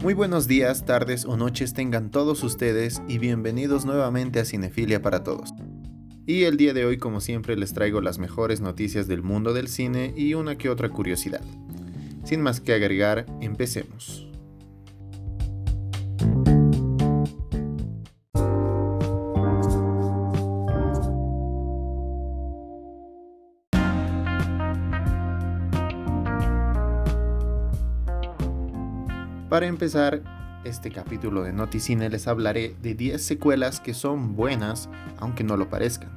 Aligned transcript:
Muy 0.00 0.14
buenos 0.14 0.46
días, 0.46 0.84
tardes 0.84 1.24
o 1.24 1.36
noches 1.36 1.74
tengan 1.74 2.12
todos 2.12 2.44
ustedes 2.44 3.02
y 3.08 3.18
bienvenidos 3.18 3.84
nuevamente 3.84 4.38
a 4.38 4.44
Cinefilia 4.44 5.02
para 5.02 5.24
Todos. 5.24 5.52
Y 6.24 6.44
el 6.44 6.56
día 6.56 6.72
de 6.72 6.84
hoy, 6.84 6.98
como 6.98 7.20
siempre, 7.20 7.56
les 7.56 7.74
traigo 7.74 8.00
las 8.00 8.20
mejores 8.20 8.60
noticias 8.60 9.08
del 9.08 9.22
mundo 9.22 9.54
del 9.54 9.66
cine 9.66 10.14
y 10.16 10.34
una 10.34 10.56
que 10.56 10.70
otra 10.70 10.88
curiosidad. 10.88 11.42
Sin 12.22 12.42
más 12.42 12.60
que 12.60 12.74
agregar, 12.74 13.26
empecemos. 13.40 14.27
Para 29.58 29.66
empezar 29.66 30.22
este 30.62 30.92
capítulo 30.92 31.42
de 31.42 31.52
Noticine 31.52 32.08
les 32.10 32.28
hablaré 32.28 32.76
de 32.80 32.94
10 32.94 33.20
secuelas 33.20 33.80
que 33.80 33.92
son 33.92 34.36
buenas 34.36 34.88
aunque 35.16 35.42
no 35.42 35.56
lo 35.56 35.68
parezcan. 35.68 36.10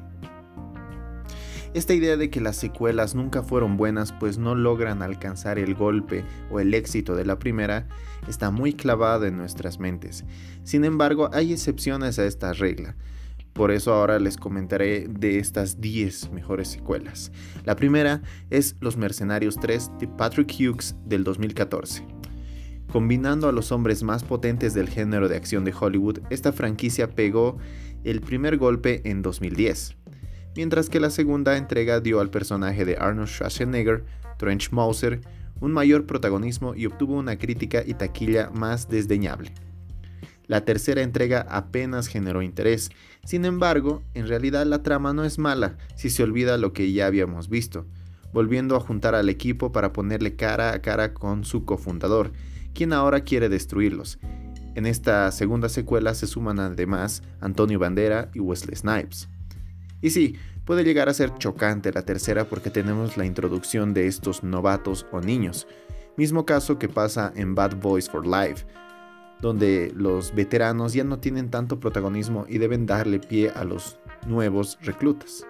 Esta 1.73 1.95
idea 1.95 2.17
de 2.17 2.29
que 2.29 2.39
las 2.39 2.55
secuelas 2.55 3.15
nunca 3.15 3.41
fueron 3.41 3.77
buenas 3.77 4.11
pues 4.11 4.37
no 4.37 4.53
logran 4.53 5.01
alcanzar 5.01 5.57
el 5.57 5.73
golpe 5.73 6.23
o 6.51 6.59
el 6.59 6.71
éxito 6.75 7.15
de 7.15 7.25
la 7.25 7.39
primera 7.39 7.87
está 8.27 8.51
muy 8.51 8.73
clavada 8.73 9.27
en 9.27 9.37
nuestras 9.37 9.79
mentes. 9.79 10.23
Sin 10.63 10.85
embargo, 10.85 11.31
hay 11.33 11.51
excepciones 11.51 12.19
a 12.19 12.25
esta 12.25 12.53
regla. 12.53 12.95
Por 13.53 13.71
eso 13.71 13.91
ahora 13.91 14.19
les 14.19 14.37
comentaré 14.37 15.07
de 15.09 15.39
estas 15.39 15.81
10 15.81 16.29
mejores 16.29 16.67
secuelas. 16.67 17.31
La 17.65 17.75
primera 17.75 18.21
es 18.51 18.75
Los 18.81 18.97
Mercenarios 18.97 19.55
3 19.59 19.93
de 19.99 20.07
Patrick 20.07 20.53
Hughes 20.59 20.95
del 21.07 21.23
2014. 21.23 22.20
Combinando 22.91 23.47
a 23.47 23.53
los 23.53 23.71
hombres 23.71 24.03
más 24.03 24.25
potentes 24.25 24.73
del 24.73 24.89
género 24.89 25.29
de 25.29 25.37
acción 25.37 25.63
de 25.63 25.73
Hollywood, 25.73 26.19
esta 26.29 26.51
franquicia 26.51 27.09
pegó 27.09 27.57
el 28.03 28.19
primer 28.19 28.57
golpe 28.57 29.01
en 29.09 29.21
2010, 29.21 29.95
mientras 30.57 30.89
que 30.89 30.99
la 30.99 31.09
segunda 31.09 31.55
entrega 31.55 32.01
dio 32.01 32.19
al 32.19 32.29
personaje 32.29 32.83
de 32.83 32.97
Arnold 32.97 33.29
Schwarzenegger, 33.29 34.03
Trench 34.37 34.71
Mauser, 34.71 35.21
un 35.61 35.71
mayor 35.71 36.05
protagonismo 36.05 36.75
y 36.75 36.85
obtuvo 36.85 37.15
una 37.15 37.37
crítica 37.37 37.81
y 37.85 37.93
taquilla 37.93 38.49
más 38.49 38.89
desdeñable. 38.89 39.53
La 40.47 40.65
tercera 40.65 41.01
entrega 41.01 41.45
apenas 41.49 42.07
generó 42.07 42.41
interés, 42.41 42.89
sin 43.23 43.45
embargo, 43.45 44.03
en 44.15 44.27
realidad 44.27 44.65
la 44.65 44.83
trama 44.83 45.13
no 45.13 45.23
es 45.23 45.39
mala 45.39 45.77
si 45.95 46.09
se 46.09 46.23
olvida 46.23 46.57
lo 46.57 46.73
que 46.73 46.91
ya 46.91 47.07
habíamos 47.07 47.47
visto, 47.47 47.85
volviendo 48.33 48.75
a 48.75 48.81
juntar 48.81 49.15
al 49.15 49.29
equipo 49.29 49.71
para 49.71 49.93
ponerle 49.93 50.35
cara 50.35 50.73
a 50.73 50.81
cara 50.81 51.13
con 51.13 51.45
su 51.45 51.63
cofundador, 51.63 52.33
quien 52.73 52.93
ahora 52.93 53.21
quiere 53.21 53.49
destruirlos. 53.49 54.19
En 54.75 54.85
esta 54.85 55.31
segunda 55.31 55.67
secuela 55.67 56.13
se 56.13 56.27
suman 56.27 56.59
además 56.59 57.23
Antonio 57.41 57.77
Bandera 57.77 58.29
y 58.33 58.39
Wesley 58.39 58.75
Snipes. 58.75 59.27
Y 60.01 60.11
sí, 60.11 60.37
puede 60.65 60.83
llegar 60.83 61.09
a 61.09 61.13
ser 61.13 61.33
chocante 61.37 61.91
la 61.91 62.03
tercera 62.03 62.45
porque 62.45 62.69
tenemos 62.69 63.17
la 63.17 63.25
introducción 63.25 63.93
de 63.93 64.07
estos 64.07 64.43
novatos 64.43 65.05
o 65.11 65.19
niños, 65.19 65.67
mismo 66.17 66.45
caso 66.45 66.79
que 66.79 66.87
pasa 66.87 67.33
en 67.35 67.55
Bad 67.55 67.77
Boys 67.81 68.09
for 68.09 68.25
Life, 68.25 68.65
donde 69.41 69.91
los 69.95 70.33
veteranos 70.33 70.93
ya 70.93 71.03
no 71.03 71.19
tienen 71.19 71.49
tanto 71.49 71.79
protagonismo 71.79 72.45
y 72.47 72.57
deben 72.57 72.85
darle 72.85 73.19
pie 73.19 73.49
a 73.49 73.63
los 73.63 73.99
nuevos 74.27 74.77
reclutas. 74.81 75.45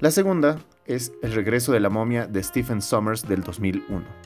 La 0.00 0.10
segunda 0.10 0.58
es 0.84 1.12
El 1.22 1.32
regreso 1.32 1.72
de 1.72 1.80
la 1.80 1.88
momia 1.88 2.26
de 2.26 2.42
Stephen 2.42 2.82
Sommers 2.82 3.26
del 3.26 3.42
2001. 3.42 4.21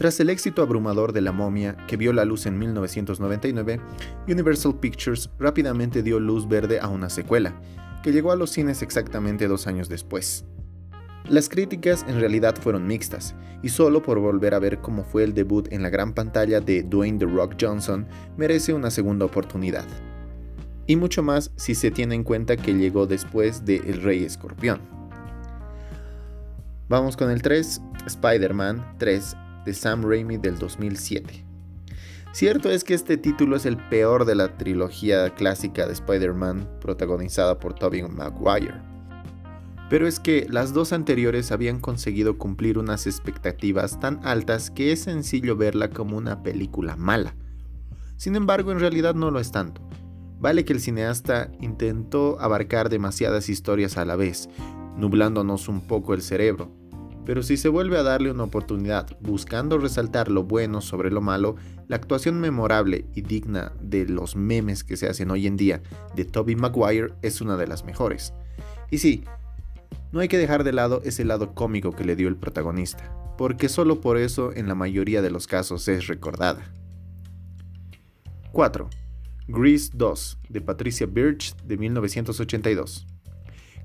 Tras 0.00 0.18
el 0.18 0.30
éxito 0.30 0.62
abrumador 0.62 1.12
de 1.12 1.20
La 1.20 1.30
momia, 1.30 1.76
que 1.86 1.98
vio 1.98 2.14
la 2.14 2.24
luz 2.24 2.46
en 2.46 2.58
1999, 2.58 3.80
Universal 4.28 4.80
Pictures 4.80 5.28
rápidamente 5.38 6.02
dio 6.02 6.18
luz 6.18 6.48
verde 6.48 6.80
a 6.80 6.88
una 6.88 7.10
secuela, 7.10 7.60
que 8.02 8.10
llegó 8.10 8.32
a 8.32 8.36
los 8.36 8.48
cines 8.48 8.80
exactamente 8.80 9.46
dos 9.46 9.66
años 9.66 9.90
después. 9.90 10.46
Las 11.28 11.50
críticas 11.50 12.06
en 12.08 12.18
realidad 12.18 12.56
fueron 12.62 12.86
mixtas, 12.86 13.34
y 13.62 13.68
solo 13.68 14.02
por 14.02 14.18
volver 14.20 14.54
a 14.54 14.58
ver 14.58 14.78
cómo 14.78 15.04
fue 15.04 15.22
el 15.22 15.34
debut 15.34 15.70
en 15.70 15.82
la 15.82 15.90
gran 15.90 16.14
pantalla 16.14 16.62
de 16.62 16.82
Dwayne 16.82 17.18
The 17.18 17.26
Rock 17.26 17.56
Johnson 17.60 18.06
merece 18.38 18.72
una 18.72 18.90
segunda 18.90 19.26
oportunidad. 19.26 19.84
Y 20.86 20.96
mucho 20.96 21.22
más 21.22 21.52
si 21.56 21.74
se 21.74 21.90
tiene 21.90 22.14
en 22.14 22.24
cuenta 22.24 22.56
que 22.56 22.72
llegó 22.72 23.06
después 23.06 23.66
de 23.66 23.76
El 23.76 24.00
Rey 24.00 24.24
Escorpión. 24.24 24.80
Vamos 26.88 27.18
con 27.18 27.30
el 27.30 27.42
3, 27.42 27.82
Spider-Man 28.06 28.94
3 28.96 29.36
de 29.64 29.74
Sam 29.74 30.02
Raimi 30.02 30.36
del 30.36 30.58
2007. 30.58 31.44
Cierto 32.32 32.70
es 32.70 32.84
que 32.84 32.94
este 32.94 33.16
título 33.16 33.56
es 33.56 33.66
el 33.66 33.76
peor 33.76 34.24
de 34.24 34.36
la 34.36 34.56
trilogía 34.56 35.34
clásica 35.34 35.86
de 35.86 35.94
Spider-Man 35.94 36.78
protagonizada 36.80 37.58
por 37.58 37.74
Tobey 37.74 38.02
Maguire. 38.02 38.80
Pero 39.88 40.06
es 40.06 40.20
que 40.20 40.46
las 40.48 40.72
dos 40.72 40.92
anteriores 40.92 41.50
habían 41.50 41.80
conseguido 41.80 42.38
cumplir 42.38 42.78
unas 42.78 43.08
expectativas 43.08 43.98
tan 43.98 44.20
altas 44.24 44.70
que 44.70 44.92
es 44.92 45.02
sencillo 45.02 45.56
verla 45.56 45.90
como 45.90 46.16
una 46.16 46.44
película 46.44 46.94
mala. 46.94 47.34
Sin 48.16 48.36
embargo, 48.36 48.70
en 48.70 48.78
realidad 48.78 49.16
no 49.16 49.32
lo 49.32 49.40
es 49.40 49.50
tanto. 49.50 49.82
Vale 50.38 50.64
que 50.64 50.72
el 50.72 50.80
cineasta 50.80 51.50
intentó 51.60 52.40
abarcar 52.40 52.88
demasiadas 52.88 53.48
historias 53.48 53.96
a 53.96 54.04
la 54.04 54.14
vez, 54.14 54.48
nublándonos 54.96 55.68
un 55.68 55.80
poco 55.80 56.14
el 56.14 56.22
cerebro, 56.22 56.70
pero 57.24 57.42
si 57.42 57.56
se 57.56 57.68
vuelve 57.68 57.98
a 57.98 58.02
darle 58.02 58.30
una 58.30 58.44
oportunidad 58.44 59.06
buscando 59.20 59.78
resaltar 59.78 60.30
lo 60.30 60.44
bueno 60.44 60.80
sobre 60.80 61.10
lo 61.10 61.20
malo, 61.20 61.56
la 61.88 61.96
actuación 61.96 62.40
memorable 62.40 63.04
y 63.14 63.22
digna 63.22 63.72
de 63.80 64.06
los 64.06 64.36
memes 64.36 64.84
que 64.84 64.96
se 64.96 65.08
hacen 65.08 65.30
hoy 65.30 65.46
en 65.46 65.56
día 65.56 65.82
de 66.14 66.24
Toby 66.24 66.56
Maguire 66.56 67.12
es 67.22 67.40
una 67.40 67.56
de 67.56 67.66
las 67.66 67.84
mejores. 67.84 68.32
Y 68.90 68.98
sí, 68.98 69.24
no 70.12 70.20
hay 70.20 70.28
que 70.28 70.38
dejar 70.38 70.64
de 70.64 70.72
lado 70.72 71.02
ese 71.04 71.24
lado 71.24 71.54
cómico 71.54 71.92
que 71.92 72.04
le 72.04 72.16
dio 72.16 72.28
el 72.28 72.36
protagonista, 72.36 73.12
porque 73.36 73.68
solo 73.68 74.00
por 74.00 74.16
eso 74.16 74.52
en 74.52 74.66
la 74.66 74.74
mayoría 74.74 75.22
de 75.22 75.30
los 75.30 75.46
casos 75.46 75.86
es 75.88 76.06
recordada. 76.06 76.72
4. 78.52 78.88
Grease 79.46 79.90
2 79.94 80.38
de 80.48 80.60
Patricia 80.60 81.06
Birch 81.06 81.56
de 81.64 81.76
1982. 81.76 83.06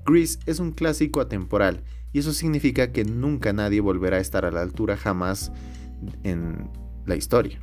Grease 0.04 0.38
es 0.46 0.60
un 0.60 0.72
clásico 0.72 1.20
atemporal 1.20 1.82
y 2.12 2.20
eso 2.20 2.32
significa 2.32 2.92
que 2.92 3.04
nunca 3.04 3.52
nadie 3.52 3.80
volverá 3.80 4.16
a 4.16 4.20
estar 4.20 4.44
a 4.44 4.50
la 4.50 4.62
altura 4.62 4.96
jamás 4.96 5.52
en 6.22 6.70
la 7.04 7.16
historia. 7.16 7.60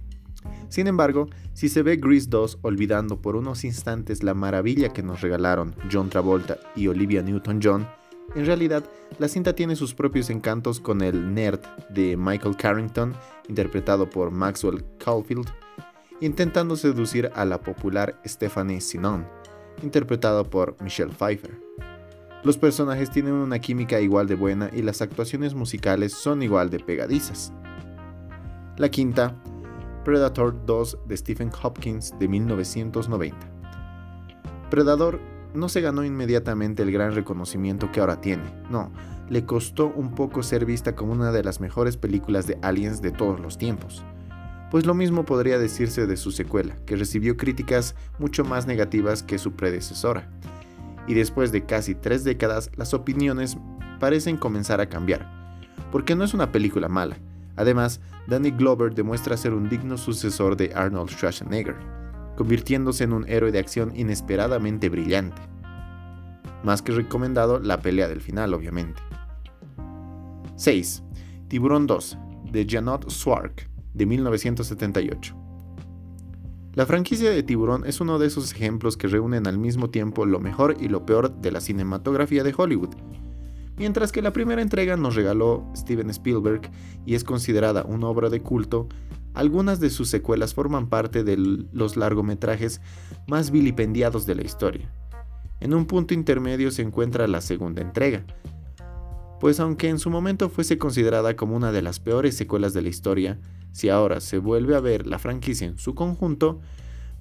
Sin 0.70 0.88
embargo, 0.88 1.30
si 1.54 1.70
se 1.70 1.84
ve 1.84 1.98
Grease 1.98 2.28
2 2.30 2.60
olvidando 2.62 3.22
por 3.22 3.36
unos 3.36 3.64
instantes 3.64 4.24
la 4.24 4.34
maravilla 4.34 4.90
que 4.90 5.04
nos 5.04 5.22
regalaron 5.22 5.76
John 5.92 6.10
Travolta 6.10 6.58
y 6.76 6.88
Olivia 6.88 7.22
Newton-John, 7.22 7.88
en 8.36 8.46
realidad 8.46 8.84
la 9.20 9.28
cinta 9.28 9.54
tiene 9.54 9.76
sus 9.76 9.94
propios 9.94 10.30
encantos 10.30 10.80
con 10.80 11.02
el 11.02 11.34
nerd 11.34 11.60
de 11.90 12.18
Michael 12.18 12.58
Carrington, 12.58 13.14
interpretado 13.48 14.10
por 14.10 14.32
Maxwell 14.32 14.84
Caulfield, 14.98 15.50
intentando 16.22 16.76
seducir 16.76 17.30
a 17.36 17.46
la 17.46 17.62
popular 17.62 18.20
Stephanie 18.26 18.82
Sinon, 18.82 19.28
interpretada 19.84 20.44
por 20.44 20.82
Michelle 20.82 21.14
Pfeiffer. 21.14 21.60
Los 22.44 22.58
personajes 22.58 23.10
tienen 23.10 23.34
una 23.36 23.60
química 23.60 24.02
igual 24.02 24.28
de 24.28 24.36
buena 24.36 24.70
y 24.74 24.82
las 24.82 25.02
actuaciones 25.02 25.54
musicales 25.56 26.12
son 26.12 26.44
igual 26.44 26.70
de 26.70 26.80
pegadizas. 26.80 27.54
La 28.76 28.90
quinta, 28.90 29.42
Predator 30.04 30.66
2 30.66 31.00
de 31.08 31.16
Stephen 31.16 31.50
Hopkins 31.62 32.14
de 32.20 32.28
1990. 32.28 33.38
Predator 34.70 35.22
no 35.54 35.70
se 35.70 35.80
ganó 35.80 36.04
inmediatamente 36.04 36.84
el 36.84 36.92
gran 36.92 37.16
reconocimiento 37.16 37.94
que 37.94 38.02
ahora 38.02 38.20
tiene, 38.20 38.44
no, 38.70 38.92
le 39.30 39.46
costó 39.46 39.94
un 39.96 40.14
poco 40.14 40.44
ser 40.44 40.66
vista 40.66 40.96
como 40.96 41.14
una 41.14 41.32
de 41.32 41.44
las 41.44 41.62
mejores 41.62 41.96
películas 41.96 42.46
de 42.46 42.58
aliens 42.62 43.02
de 43.02 43.12
todos 43.12 43.40
los 43.40 43.58
tiempos. 43.58 44.04
Pues 44.70 44.86
lo 44.86 44.94
mismo 44.94 45.24
podría 45.24 45.60
decirse 45.60 46.08
de 46.08 46.18
su 46.18 46.32
secuela, 46.32 46.76
que 46.86 46.98
recibió 46.98 47.38
críticas 47.38 47.96
mucho 48.20 48.44
más 48.44 48.68
negativas 48.68 49.24
que 49.24 49.38
su 49.38 49.54
predecesora, 49.54 50.30
y 51.08 51.14
después 51.14 51.52
de 51.52 51.66
casi 51.66 51.96
tres 51.96 52.24
décadas 52.24 52.72
las 52.76 52.94
opiniones 52.94 53.58
parecen 54.00 54.38
comenzar 54.38 54.82
a 54.82 54.90
cambiar, 54.90 55.28
porque 55.92 56.16
no 56.16 56.24
es 56.24 56.34
una 56.34 56.52
película 56.52 56.88
mala. 56.88 57.18
Además, 57.56 58.02
Danny 58.28 58.52
Glover 58.52 58.94
demuestra 58.94 59.38
ser 59.38 59.54
un 59.54 59.70
digno 59.70 59.98
sucesor 59.98 60.58
de 60.58 60.74
Arnold 60.74 61.12
Schwarzenegger, 61.12 61.76
convirtiéndose 62.36 63.04
en 63.04 63.14
un 63.14 63.28
héroe 63.30 63.52
de 63.52 63.60
acción 63.60 63.92
inesperadamente 63.96 64.90
brillante. 64.90 65.42
Más 66.64 66.82
que 66.82 66.94
recomendado 66.94 67.60
la 67.60 67.80
pelea 67.80 68.08
del 68.08 68.22
final, 68.22 68.54
obviamente. 68.54 69.02
6. 70.56 71.04
Tiburón 71.48 71.86
2, 71.86 72.18
de 72.52 72.66
Janot 72.68 73.10
Swark, 73.10 73.70
de 73.94 74.06
1978. 74.06 75.43
La 76.74 76.88
franquicia 76.88 77.30
de 77.30 77.44
Tiburón 77.44 77.86
es 77.86 78.02
uno 78.02 78.18
de 78.18 78.26
esos 78.26 78.52
ejemplos 78.52 78.98
que 78.98 79.08
reúnen 79.08 79.46
al 79.46 79.60
mismo 79.60 79.92
tiempo 79.92 80.26
lo 80.26 80.40
mejor 80.40 80.76
y 80.80 80.88
lo 80.88 81.06
peor 81.06 81.36
de 81.40 81.52
la 81.52 81.62
cinematografía 81.62 82.44
de 82.44 82.54
Hollywood. 82.58 82.96
Mientras 83.78 84.12
que 84.12 84.24
la 84.24 84.34
primera 84.34 84.62
entrega 84.62 84.98
nos 84.98 85.16
regaló 85.16 85.68
Steven 85.76 86.10
Spielberg 86.10 86.72
y 87.06 87.14
es 87.14 87.24
considerada 87.24 87.84
una 87.84 88.08
obra 88.08 88.30
de 88.30 88.42
culto, 88.42 88.88
Algunas 89.34 89.80
de 89.80 89.90
sus 89.90 90.10
secuelas 90.10 90.54
forman 90.54 90.90
parte 90.90 91.24
de 91.24 91.38
los 91.38 91.98
largometrajes 91.98 92.82
más 93.28 93.50
vilipendiados 93.50 94.28
de 94.28 94.36
la 94.36 94.44
historia. 94.44 94.92
En 95.60 95.74
un 95.74 95.86
punto 95.86 96.14
intermedio 96.14 96.70
se 96.70 96.84
encuentra 96.84 97.28
la 97.28 97.42
segunda 97.42 97.82
entrega, 97.82 98.24
pues 99.40 99.60
aunque 99.60 99.90
en 99.90 99.98
su 99.98 100.12
momento 100.12 100.50
fuese 100.50 100.78
considerada 100.78 101.36
como 101.36 101.56
una 101.56 101.72
de 101.72 101.82
las 101.82 102.00
peores 102.00 102.38
secuelas 102.38 102.74
de 102.74 102.84
la 102.84 102.90
historia, 102.90 103.40
si 103.74 103.90
ahora 103.90 104.22
se 104.22 104.38
vuelve 104.38 104.76
a 104.76 104.80
ver 104.80 105.06
la 105.06 105.20
franquicia 105.20 105.68
en 105.68 105.78
su 105.78 105.96
conjunto, 105.96 106.62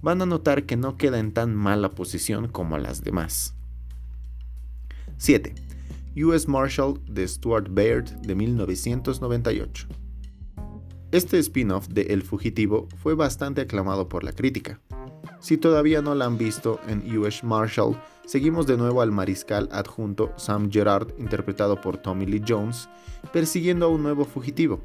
van 0.02 0.22
a 0.22 0.26
notar 0.26 0.64
que 0.64 0.76
no 0.76 0.96
queda 0.96 1.18
en 1.18 1.32
tan 1.32 1.54
mala 1.56 1.90
posición 1.90 2.48
como 2.48 2.78
las 2.78 3.02
demás. 3.02 3.54
7. 5.16 5.54
US 6.16 6.46
Marshal 6.46 7.00
de 7.08 7.26
Stuart 7.26 7.68
Baird 7.70 8.10
de 8.20 8.34
1998. 8.34 9.88
Este 11.10 11.38
spin-off 11.38 11.88
de 11.88 12.02
El 12.02 12.22
Fugitivo 12.22 12.88
fue 12.96 13.14
bastante 13.14 13.60
aclamado 13.60 14.08
por 14.08 14.24
la 14.24 14.32
crítica. 14.32 14.80
Si 15.40 15.56
todavía 15.56 16.02
no 16.02 16.14
la 16.14 16.24
han 16.24 16.38
visto 16.38 16.80
en 16.88 17.16
US 17.18 17.44
Marshal, 17.44 18.00
seguimos 18.26 18.66
de 18.66 18.76
nuevo 18.76 19.02
al 19.02 19.12
mariscal 19.12 19.68
adjunto 19.72 20.32
Sam 20.36 20.70
Gerard, 20.70 21.08
interpretado 21.18 21.80
por 21.80 21.96
Tommy 21.96 22.26
Lee 22.26 22.42
Jones, 22.46 22.88
persiguiendo 23.32 23.86
a 23.86 23.88
un 23.88 24.02
nuevo 24.02 24.24
fugitivo, 24.24 24.80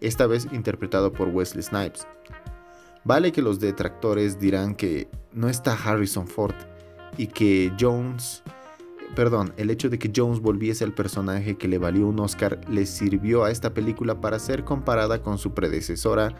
esta 0.00 0.26
vez 0.26 0.48
interpretado 0.52 1.12
por 1.12 1.28
Wesley 1.28 1.62
Snipes. 1.62 2.06
Vale 3.04 3.32
que 3.32 3.42
los 3.42 3.60
detractores 3.60 4.38
dirán 4.38 4.74
que 4.74 5.08
no 5.32 5.48
está 5.48 5.72
Harrison 5.72 6.26
Ford 6.26 6.54
y 7.16 7.28
que 7.28 7.72
Jones, 7.78 8.42
perdón, 9.14 9.52
el 9.56 9.70
hecho 9.70 9.88
de 9.88 9.98
que 9.98 10.12
Jones 10.14 10.40
volviese 10.40 10.84
al 10.84 10.92
personaje 10.92 11.56
que 11.56 11.68
le 11.68 11.78
valió 11.78 12.06
un 12.06 12.20
Oscar 12.20 12.60
le 12.68 12.86
sirvió 12.86 13.44
a 13.44 13.50
esta 13.50 13.72
película 13.72 14.20
para 14.20 14.38
ser 14.38 14.64
comparada 14.64 15.22
con 15.22 15.38
su 15.38 15.54
predecesora 15.54 16.34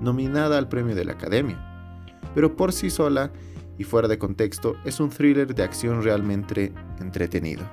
nominada 0.00 0.58
al 0.58 0.68
premio 0.68 0.94
de 0.94 1.04
la 1.04 1.12
Academia. 1.12 2.08
Pero 2.34 2.56
por 2.56 2.72
sí 2.72 2.90
sola 2.90 3.30
y 3.78 3.84
fuera 3.84 4.08
de 4.08 4.18
contexto 4.18 4.76
es 4.84 4.98
un 4.98 5.10
thriller 5.10 5.54
de 5.54 5.62
acción 5.62 6.02
realmente 6.02 6.72
entretenido. 7.00 7.64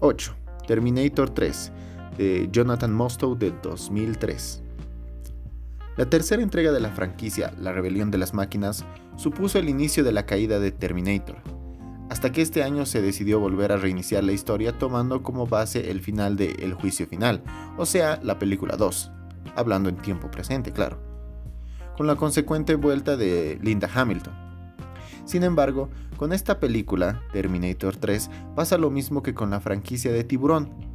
8. 0.00 0.34
Terminator 0.66 1.30
3 1.30 1.72
de 2.16 2.48
Jonathan 2.50 2.92
Mostow 2.92 3.36
de 3.36 3.52
2003. 3.62 4.62
La 5.96 6.10
tercera 6.10 6.42
entrega 6.42 6.72
de 6.72 6.80
la 6.80 6.90
franquicia, 6.90 7.54
La 7.60 7.72
Rebelión 7.72 8.10
de 8.10 8.18
las 8.18 8.34
Máquinas, 8.34 8.84
supuso 9.16 9.58
el 9.58 9.68
inicio 9.68 10.02
de 10.02 10.12
la 10.12 10.26
caída 10.26 10.58
de 10.58 10.72
Terminator, 10.72 11.36
hasta 12.10 12.32
que 12.32 12.42
este 12.42 12.62
año 12.62 12.84
se 12.84 13.00
decidió 13.00 13.38
volver 13.38 13.70
a 13.70 13.76
reiniciar 13.76 14.24
la 14.24 14.32
historia 14.32 14.76
tomando 14.76 15.22
como 15.22 15.46
base 15.46 15.90
el 15.90 16.00
final 16.00 16.36
de 16.36 16.50
El 16.58 16.74
Juicio 16.74 17.06
Final, 17.06 17.42
o 17.78 17.86
sea, 17.86 18.18
la 18.22 18.38
película 18.38 18.76
2, 18.76 19.12
hablando 19.54 19.88
en 19.88 19.96
tiempo 19.96 20.30
presente, 20.30 20.72
claro, 20.72 20.98
con 21.96 22.06
la 22.06 22.16
consecuente 22.16 22.74
vuelta 22.74 23.16
de 23.16 23.58
Linda 23.62 23.88
Hamilton. 23.94 24.34
Sin 25.24 25.44
embargo, 25.44 25.88
con 26.16 26.32
esta 26.32 26.58
película, 26.58 27.22
Terminator 27.32 27.96
3, 27.96 28.30
pasa 28.54 28.78
lo 28.78 28.90
mismo 28.90 29.22
que 29.22 29.32
con 29.32 29.50
la 29.50 29.60
franquicia 29.60 30.12
de 30.12 30.24
Tiburón, 30.24 30.93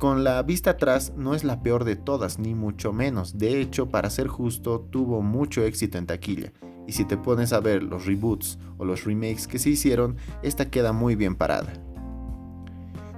con 0.00 0.24
la 0.24 0.42
vista 0.42 0.70
atrás 0.70 1.12
no 1.14 1.34
es 1.34 1.44
la 1.44 1.62
peor 1.62 1.84
de 1.84 1.94
todas, 1.94 2.38
ni 2.38 2.54
mucho 2.54 2.90
menos. 2.90 3.36
De 3.36 3.60
hecho, 3.60 3.90
para 3.90 4.08
ser 4.08 4.28
justo, 4.28 4.80
tuvo 4.90 5.20
mucho 5.20 5.62
éxito 5.62 5.98
en 5.98 6.06
taquilla. 6.06 6.54
Y 6.88 6.92
si 6.92 7.04
te 7.04 7.18
pones 7.18 7.52
a 7.52 7.60
ver 7.60 7.82
los 7.82 8.06
reboots 8.06 8.58
o 8.78 8.86
los 8.86 9.04
remakes 9.04 9.46
que 9.46 9.58
se 9.58 9.68
hicieron, 9.68 10.16
esta 10.42 10.70
queda 10.70 10.94
muy 10.94 11.16
bien 11.16 11.34
parada. 11.34 11.74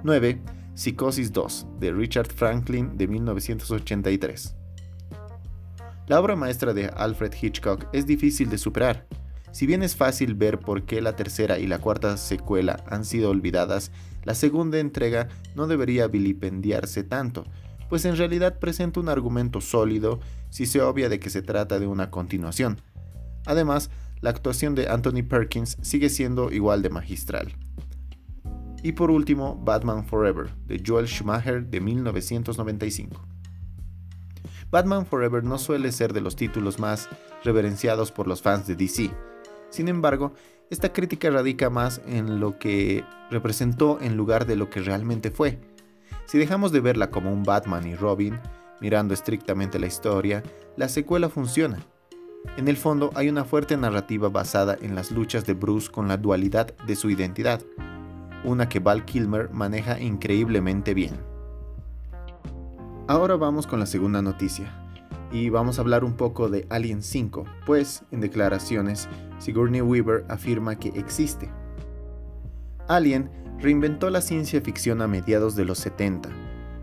9. 0.03 0.41
Psicosis 0.73 1.31
2, 1.31 1.67
de 1.79 1.93
Richard 1.93 2.33
Franklin 2.33 2.97
de 2.97 3.07
1983. 3.07 4.53
La 6.07 6.19
obra 6.19 6.35
maestra 6.35 6.73
de 6.73 6.87
Alfred 6.87 7.33
Hitchcock 7.41 7.87
es 7.93 8.05
difícil 8.05 8.49
de 8.49 8.57
superar. 8.57 9.07
Si 9.53 9.65
bien 9.65 9.83
es 9.83 9.95
fácil 9.95 10.33
ver 10.35 10.59
por 10.59 10.83
qué 10.83 11.01
la 11.01 11.15
tercera 11.15 11.59
y 11.59 11.65
la 11.65 11.79
cuarta 11.79 12.17
secuela 12.17 12.83
han 12.89 13.05
sido 13.05 13.29
olvidadas, 13.29 13.89
la 14.23 14.35
segunda 14.35 14.79
entrega 14.79 15.27
no 15.55 15.67
debería 15.67 16.07
vilipendiarse 16.07 17.03
tanto, 17.03 17.45
pues 17.89 18.05
en 18.05 18.17
realidad 18.17 18.59
presenta 18.59 18.99
un 18.99 19.09
argumento 19.09 19.61
sólido 19.61 20.19
si 20.49 20.65
se 20.65 20.81
obvia 20.81 21.09
de 21.09 21.19
que 21.19 21.29
se 21.29 21.41
trata 21.41 21.79
de 21.79 21.87
una 21.87 22.09
continuación. 22.09 22.77
Además, 23.45 23.89
la 24.21 24.29
actuación 24.29 24.75
de 24.75 24.87
Anthony 24.87 25.23
Perkins 25.27 25.77
sigue 25.81 26.09
siendo 26.09 26.51
igual 26.51 26.81
de 26.81 26.89
magistral. 26.89 27.53
Y 28.81 28.93
por 28.93 29.11
último, 29.11 29.61
Batman 29.63 30.05
Forever, 30.05 30.53
de 30.65 30.81
Joel 30.85 31.07
Schumacher 31.07 31.65
de 31.65 31.81
1995. 31.81 33.21
Batman 34.71 35.05
Forever 35.05 35.43
no 35.43 35.57
suele 35.57 35.91
ser 35.91 36.13
de 36.13 36.21
los 36.21 36.35
títulos 36.35 36.79
más 36.79 37.07
reverenciados 37.43 38.11
por 38.11 38.27
los 38.27 38.41
fans 38.41 38.65
de 38.65 38.75
DC, 38.75 39.11
sin 39.73 39.87
embargo, 39.87 40.35
esta 40.73 40.91
crítica 40.91 41.29
radica 41.29 41.69
más 41.69 42.01
en 42.05 42.39
lo 42.39 42.57
que 42.57 43.05
representó 43.29 43.99
en 44.01 44.17
lugar 44.17 44.45
de 44.45 44.55
lo 44.55 44.69
que 44.69 44.81
realmente 44.81 45.31
fue. 45.31 45.59
Si 46.25 46.37
dejamos 46.37 46.71
de 46.71 46.81
verla 46.81 47.09
como 47.09 47.31
un 47.31 47.43
Batman 47.43 47.87
y 47.87 47.95
Robin, 47.95 48.39
mirando 48.81 49.13
estrictamente 49.13 49.79
la 49.79 49.87
historia, 49.87 50.43
la 50.75 50.89
secuela 50.89 51.29
funciona. 51.29 51.79
En 52.57 52.67
el 52.67 52.75
fondo 52.75 53.11
hay 53.15 53.29
una 53.29 53.45
fuerte 53.45 53.77
narrativa 53.77 54.29
basada 54.29 54.77
en 54.81 54.95
las 54.95 55.11
luchas 55.11 55.45
de 55.45 55.53
Bruce 55.53 55.89
con 55.89 56.07
la 56.07 56.17
dualidad 56.17 56.75
de 56.85 56.95
su 56.95 57.09
identidad, 57.09 57.61
una 58.43 58.67
que 58.67 58.79
Val 58.79 59.05
Kilmer 59.05 59.49
maneja 59.51 59.99
increíblemente 59.99 60.93
bien. 60.93 61.17
Ahora 63.07 63.35
vamos 63.35 63.67
con 63.67 63.79
la 63.79 63.85
segunda 63.85 64.21
noticia 64.21 64.82
y 65.33 65.49
vamos 65.49 65.77
a 65.77 65.81
hablar 65.81 66.03
un 66.03 66.13
poco 66.13 66.47
de 66.47 66.67
Alien 66.69 67.01
5, 67.01 67.43
pues 67.65 68.03
en 68.11 68.21
declaraciones 68.21 69.09
Sigourney 69.39 69.81
Weaver 69.81 70.23
afirma 70.29 70.77
que 70.77 70.89
existe. 70.89 71.49
Alien 72.87 73.31
reinventó 73.59 74.11
la 74.11 74.21
ciencia 74.21 74.61
ficción 74.61 75.01
a 75.01 75.07
mediados 75.07 75.55
de 75.55 75.65
los 75.65 75.79
70. 75.79 76.29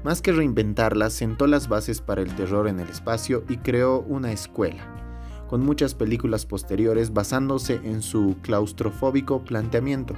Más 0.02 0.20
que 0.20 0.32
reinventarla, 0.32 1.10
sentó 1.10 1.46
las 1.46 1.68
bases 1.68 2.00
para 2.00 2.22
el 2.22 2.34
terror 2.34 2.66
en 2.66 2.80
el 2.80 2.88
espacio 2.88 3.44
y 3.48 3.58
creó 3.58 4.00
una 4.00 4.32
escuela, 4.32 4.82
con 5.46 5.64
muchas 5.64 5.94
películas 5.94 6.44
posteriores 6.44 7.12
basándose 7.12 7.80
en 7.84 8.02
su 8.02 8.36
claustrofóbico 8.42 9.44
planteamiento. 9.44 10.14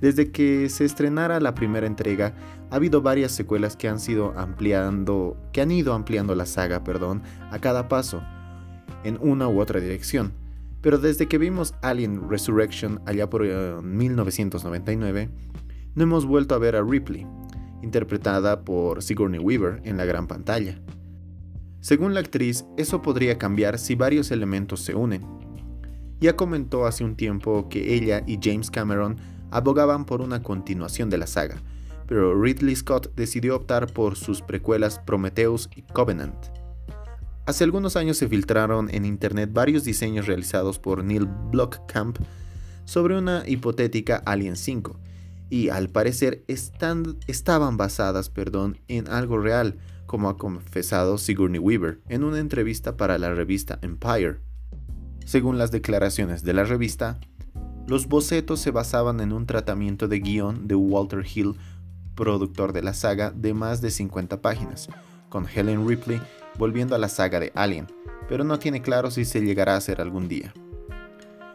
Desde 0.00 0.30
que 0.30 0.68
se 0.68 0.84
estrenara 0.84 1.40
la 1.40 1.54
primera 1.54 1.86
entrega, 1.86 2.34
ha 2.70 2.76
habido 2.76 3.02
varias 3.02 3.32
secuelas 3.32 3.76
que 3.76 3.88
han 3.88 4.00
sido 4.00 4.32
ampliando, 4.38 5.36
que 5.52 5.60
han 5.60 5.70
ido 5.70 5.92
ampliando 5.92 6.34
la 6.34 6.46
saga, 6.46 6.84
perdón, 6.84 7.22
a 7.50 7.58
cada 7.58 7.88
paso, 7.88 8.22
en 9.04 9.18
una 9.20 9.48
u 9.48 9.60
otra 9.60 9.80
dirección. 9.80 10.32
Pero 10.80 10.98
desde 10.98 11.26
que 11.28 11.38
vimos 11.38 11.74
Alien 11.82 12.28
Resurrection 12.30 13.00
allá 13.06 13.28
por 13.28 13.42
1999, 13.42 15.22
eh, 15.22 15.30
no 15.94 16.02
hemos 16.04 16.24
vuelto 16.24 16.54
a 16.54 16.58
ver 16.58 16.76
a 16.76 16.82
Ripley, 16.82 17.26
interpretada 17.82 18.64
por 18.64 19.02
Sigourney 19.02 19.40
Weaver 19.40 19.82
en 19.84 19.96
la 19.96 20.04
gran 20.04 20.26
pantalla. 20.26 20.80
Según 21.80 22.14
la 22.14 22.20
actriz, 22.20 22.66
eso 22.76 23.02
podría 23.02 23.38
cambiar 23.38 23.78
si 23.78 23.94
varios 23.94 24.30
elementos 24.30 24.80
se 24.80 24.94
unen. 24.94 25.22
Ya 26.20 26.36
comentó 26.36 26.86
hace 26.86 27.04
un 27.04 27.16
tiempo 27.16 27.68
que 27.68 27.94
ella 27.94 28.22
y 28.26 28.38
James 28.40 28.70
Cameron 28.70 29.16
abogaban 29.50 30.04
por 30.04 30.20
una 30.20 30.42
continuación 30.42 31.08
de 31.10 31.18
la 31.18 31.26
saga, 31.26 31.56
pero 32.10 32.34
Ridley 32.34 32.74
Scott 32.74 33.14
decidió 33.14 33.54
optar 33.54 33.92
por 33.92 34.16
sus 34.16 34.42
precuelas 34.42 34.98
Prometheus 34.98 35.70
y 35.76 35.82
Covenant. 35.82 36.34
Hace 37.46 37.62
algunos 37.62 37.94
años 37.94 38.16
se 38.16 38.28
filtraron 38.28 38.92
en 38.92 39.04
internet 39.04 39.50
varios 39.52 39.84
diseños 39.84 40.26
realizados 40.26 40.80
por 40.80 41.04
Neil 41.04 41.28
Blomkamp 41.52 42.18
sobre 42.84 43.16
una 43.16 43.44
hipotética 43.46 44.20
Alien 44.26 44.56
5, 44.56 44.98
y 45.50 45.68
al 45.68 45.88
parecer 45.88 46.44
estaban 46.48 47.76
basadas 47.76 48.28
perdón, 48.28 48.80
en 48.88 49.06
algo 49.06 49.38
real, 49.38 49.78
como 50.06 50.28
ha 50.28 50.36
confesado 50.36 51.16
Sigourney 51.16 51.60
Weaver 51.60 52.00
en 52.08 52.24
una 52.24 52.40
entrevista 52.40 52.96
para 52.96 53.18
la 53.18 53.32
revista 53.34 53.78
Empire. 53.82 54.40
Según 55.24 55.58
las 55.58 55.70
declaraciones 55.70 56.42
de 56.42 56.54
la 56.54 56.64
revista, 56.64 57.20
los 57.86 58.06
bocetos 58.06 58.60
se 58.60 58.70
basaban 58.70 59.20
en 59.20 59.32
un 59.32 59.46
tratamiento 59.46 60.06
de 60.06 60.20
guion 60.20 60.68
de 60.68 60.74
Walter 60.76 61.24
Hill, 61.26 61.56
productor 62.20 62.74
de 62.74 62.82
la 62.82 62.92
saga, 62.92 63.30
de 63.30 63.54
más 63.54 63.80
de 63.80 63.90
50 63.90 64.42
páginas, 64.42 64.90
con 65.30 65.46
Helen 65.48 65.88
Ripley 65.88 66.20
volviendo 66.58 66.94
a 66.94 66.98
la 66.98 67.08
saga 67.08 67.40
de 67.40 67.50
Alien, 67.54 67.86
pero 68.28 68.44
no 68.44 68.58
tiene 68.58 68.82
claro 68.82 69.10
si 69.10 69.24
se 69.24 69.40
llegará 69.40 69.72
a 69.72 69.78
hacer 69.78 70.02
algún 70.02 70.28
día. 70.28 70.52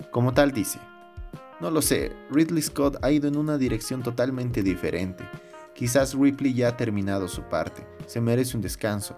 Como 0.10 0.34
tal 0.34 0.54
dice, 0.54 0.80
no 1.62 1.70
lo 1.70 1.84
sé, 1.84 2.14
Ridley 2.32 2.64
Scott 2.64 2.98
ha 3.04 3.12
ido 3.12 3.28
en 3.28 3.38
una 3.38 3.60
dirección 3.60 4.02
totalmente 4.02 4.64
diferente. 4.64 5.24
Quizás 5.76 6.16
Ripley 6.16 6.56
ya 6.56 6.70
ha 6.70 6.78
terminado 6.78 7.28
su 7.28 7.44
parte, 7.44 7.86
se 8.08 8.20
merece 8.20 8.58
un 8.58 8.64
descanso. 8.64 9.16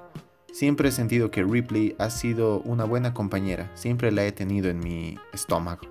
Siempre 0.51 0.89
he 0.89 0.92
sentido 0.92 1.32
que 1.32 1.46
Ripley 1.46 1.96
ha 1.98 2.10
sido 2.10 2.60
una 2.66 2.84
buena 2.84 3.13
compañera, 3.13 3.72
siempre 3.74 4.12
la 4.12 4.25
he 4.25 4.34
tenido 4.34 4.70
en 4.70 4.80
mi 4.80 5.18
estómago. 5.32 5.84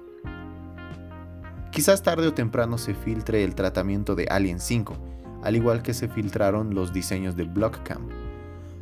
Quizás 1.70 2.02
tarde 2.02 2.26
o 2.26 2.34
temprano 2.34 2.76
se 2.76 2.92
filtre 2.92 3.42
el 3.42 3.54
tratamiento 3.54 4.14
de 4.14 4.26
Alien 4.28 4.60
5, 4.60 5.15
al 5.42 5.56
igual 5.56 5.82
que 5.82 5.94
se 5.94 6.08
filtraron 6.08 6.74
los 6.74 6.92
diseños 6.92 7.36
de 7.36 7.44
Blockcam. 7.44 8.08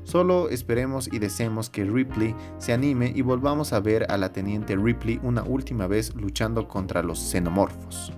Solo 0.05 0.51
esperemos 0.51 1.09
y 1.11 1.19
deseemos 1.19 1.71
que 1.71 1.85
Ripley 1.85 2.35
se 2.59 2.73
anime 2.73 3.13
y 3.15 3.23
volvamos 3.23 3.73
a 3.73 3.81
ver 3.81 4.07
a 4.11 4.19
la 4.19 4.33
teniente 4.33 4.77
Ripley 4.77 5.19
una 5.23 5.43
última 5.43 5.87
vez 5.87 6.15
luchando 6.15 6.69
contra 6.69 7.03
los 7.03 7.19
xenomorfos. 7.19 8.13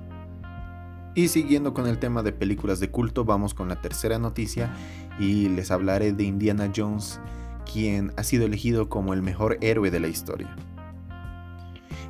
Y 1.15 1.29
siguiendo 1.29 1.73
con 1.73 1.87
el 1.87 1.99
tema 1.99 2.23
de 2.23 2.33
películas 2.33 2.81
de 2.81 2.91
culto, 2.91 3.25
vamos 3.25 3.55
con 3.55 3.69
la 3.69 3.81
tercera 3.81 4.19
noticia 4.19 4.75
y 5.19 5.49
les 5.49 5.71
hablaré 5.71 6.13
de 6.13 6.25
Indiana 6.25 6.71
Jones, 6.77 7.21
quien 7.73 8.13
ha 8.17 8.23
sido 8.23 8.45
elegido 8.45 8.89
como 8.89 9.15
el 9.15 9.23
mejor 9.23 9.57
héroe 9.63 9.91
de 9.91 10.01
la 10.01 10.09
historia. 10.09 10.55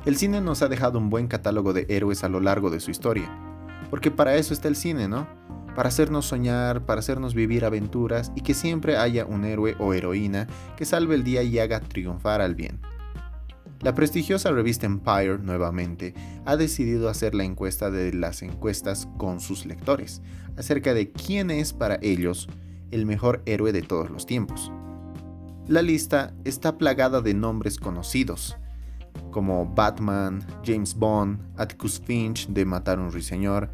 El 0.05 0.17
cine 0.17 0.41
nos 0.41 0.61
ha 0.61 0.67
dejado 0.67 0.99
un 0.99 1.09
buen 1.09 1.27
catálogo 1.27 1.71
de 1.71 1.85
héroes 1.87 2.23
a 2.23 2.29
lo 2.29 2.39
largo 2.39 2.69
de 2.69 2.79
su 2.79 2.91
historia, 2.91 3.29
porque 3.89 4.11
para 4.11 4.35
eso 4.35 4.53
está 4.53 4.67
el 4.67 4.75
cine, 4.75 5.07
¿no? 5.07 5.27
Para 5.77 5.89
hacernos 5.89 6.25
soñar, 6.25 6.87
para 6.87 7.01
hacernos 7.01 7.35
vivir 7.35 7.63
aventuras 7.63 8.31
y 8.35 8.41
que 8.41 8.55
siempre 8.55 8.97
haya 8.97 9.27
un 9.27 9.45
héroe 9.45 9.75
o 9.77 9.93
heroína 9.93 10.47
que 10.75 10.85
salve 10.85 11.13
el 11.13 11.23
día 11.23 11.43
y 11.43 11.59
haga 11.59 11.81
triunfar 11.81 12.41
al 12.41 12.55
bien. 12.55 12.79
La 13.81 13.93
prestigiosa 13.93 14.49
revista 14.49 14.87
Empire, 14.87 15.37
nuevamente, 15.37 16.15
ha 16.45 16.57
decidido 16.57 17.09
hacer 17.09 17.35
la 17.35 17.43
encuesta 17.43 17.91
de 17.91 18.11
las 18.11 18.41
encuestas 18.41 19.07
con 19.19 19.39
sus 19.39 19.67
lectores, 19.67 20.23
acerca 20.57 20.95
de 20.95 21.11
quién 21.11 21.51
es 21.51 21.73
para 21.73 21.99
ellos 22.01 22.49
el 22.89 23.05
mejor 23.05 23.43
héroe 23.45 23.71
de 23.71 23.83
todos 23.83 24.09
los 24.09 24.25
tiempos. 24.25 24.71
La 25.67 25.83
lista 25.83 26.33
está 26.43 26.79
plagada 26.79 27.21
de 27.21 27.35
nombres 27.35 27.77
conocidos, 27.77 28.57
como 29.29 29.67
Batman, 29.67 30.43
James 30.65 30.95
Bond, 30.95 31.39
Atticus 31.55 32.01
Finch 32.03 32.47
de 32.47 32.65
Matar 32.65 32.97
un 32.97 33.11
Ruiseñor, 33.11 33.69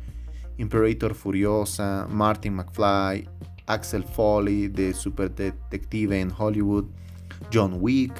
Imperator 0.58 1.16
Furiosa, 1.16 2.08
Martin 2.10 2.56
McFly, 2.56 3.28
Axel 3.66 4.04
Foley 4.04 4.68
de 4.68 4.94
Super 4.94 5.34
Detective 5.34 6.20
en 6.20 6.32
Hollywood, 6.38 6.86
John 7.52 7.78
Wick, 7.80 8.14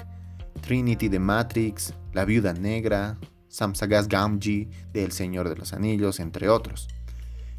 Trinity 0.60 1.08
de 1.08 1.18
Matrix, 1.18 1.94
La 2.12 2.24
Viuda 2.24 2.52
Negra, 2.52 3.18
Samsagas 3.48 4.08
Gamgee 4.08 4.68
de 4.92 5.04
El 5.04 5.12
Señor 5.12 5.48
de 5.48 5.56
los 5.56 5.72
Anillos, 5.72 6.20
entre 6.20 6.48
otros. 6.48 6.88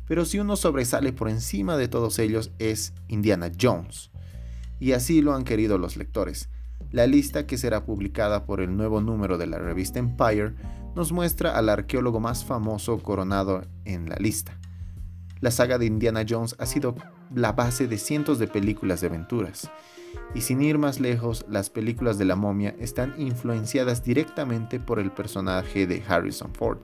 Pero 0.08 0.25
si 0.25 0.39
uno 0.39 0.55
sobresale 0.55 1.13
por 1.13 1.29
encima 1.29 1.77
de 1.77 1.88
todos 1.88 2.20
ellos 2.20 2.51
es 2.60 2.94
Indiana 3.08 3.51
Jones. 3.60 4.12
Y 4.79 4.91
así 4.91 5.22
lo 5.22 5.34
han 5.34 5.44
querido 5.44 5.77
los 5.77 5.98
lectores. 5.98 6.50
La 6.91 7.08
lista 7.08 7.48
que 7.48 7.58
será 7.58 7.86
publicada 7.86 8.46
por 8.46 8.62
el 8.62 8.75
nuevo 8.75 9.01
número 9.01 9.38
de 9.38 9.48
la 9.48 9.58
revista 9.58 10.00
Empire 10.00 10.53
nos 10.96 11.12
muestra 11.12 11.58
al 11.58 11.70
arqueólogo 11.70 12.20
más 12.20 12.46
famoso 12.46 13.00
coronado 13.00 13.63
en 13.86 14.10
la 14.10 14.15
lista. 14.17 14.60
La 15.42 15.51
saga 15.51 15.77
de 15.77 15.86
Indiana 15.86 16.25
Jones 16.27 16.56
ha 16.60 16.65
sido 16.65 16.96
la 17.34 17.51
base 17.51 17.88
de 17.88 17.98
cientos 17.98 18.39
de 18.39 18.48
películas 18.48 19.01
de 19.01 19.08
aventuras, 19.08 19.70
y 20.34 20.42
sin 20.42 20.62
ir 20.62 20.77
más 20.77 21.00
lejos, 21.00 21.46
las 21.50 21.70
películas 21.70 22.18
de 22.18 22.25
la 22.25 22.36
momia 22.36 22.75
están 22.80 23.13
influenciadas 23.18 24.04
directamente 24.04 24.80
por 24.80 25.00
el 25.00 25.12
personaje 25.12 25.88
de 25.88 26.04
Harrison 26.08 26.54
Ford. 26.54 26.80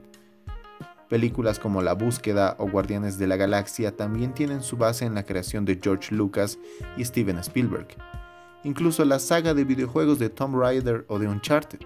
Películas 1.08 1.58
como 1.58 1.82
La 1.82 1.92
búsqueda 1.92 2.56
o 2.58 2.68
Guardianes 2.68 3.18
de 3.18 3.26
la 3.26 3.36
Galaxia 3.36 3.94
también 3.94 4.32
tienen 4.32 4.62
su 4.62 4.78
base 4.78 5.04
en 5.04 5.14
la 5.14 5.24
creación 5.24 5.66
de 5.66 5.78
George 5.82 6.14
Lucas 6.14 6.58
y 6.96 7.04
Steven 7.04 7.38
Spielberg. 7.38 7.88
Incluso 8.64 9.04
la 9.04 9.18
saga 9.18 9.52
de 9.52 9.64
videojuegos 9.64 10.18
de 10.18 10.30
Tomb 10.30 10.56
Raider 10.56 11.04
o 11.08 11.18
de 11.18 11.28
Uncharted. 11.28 11.80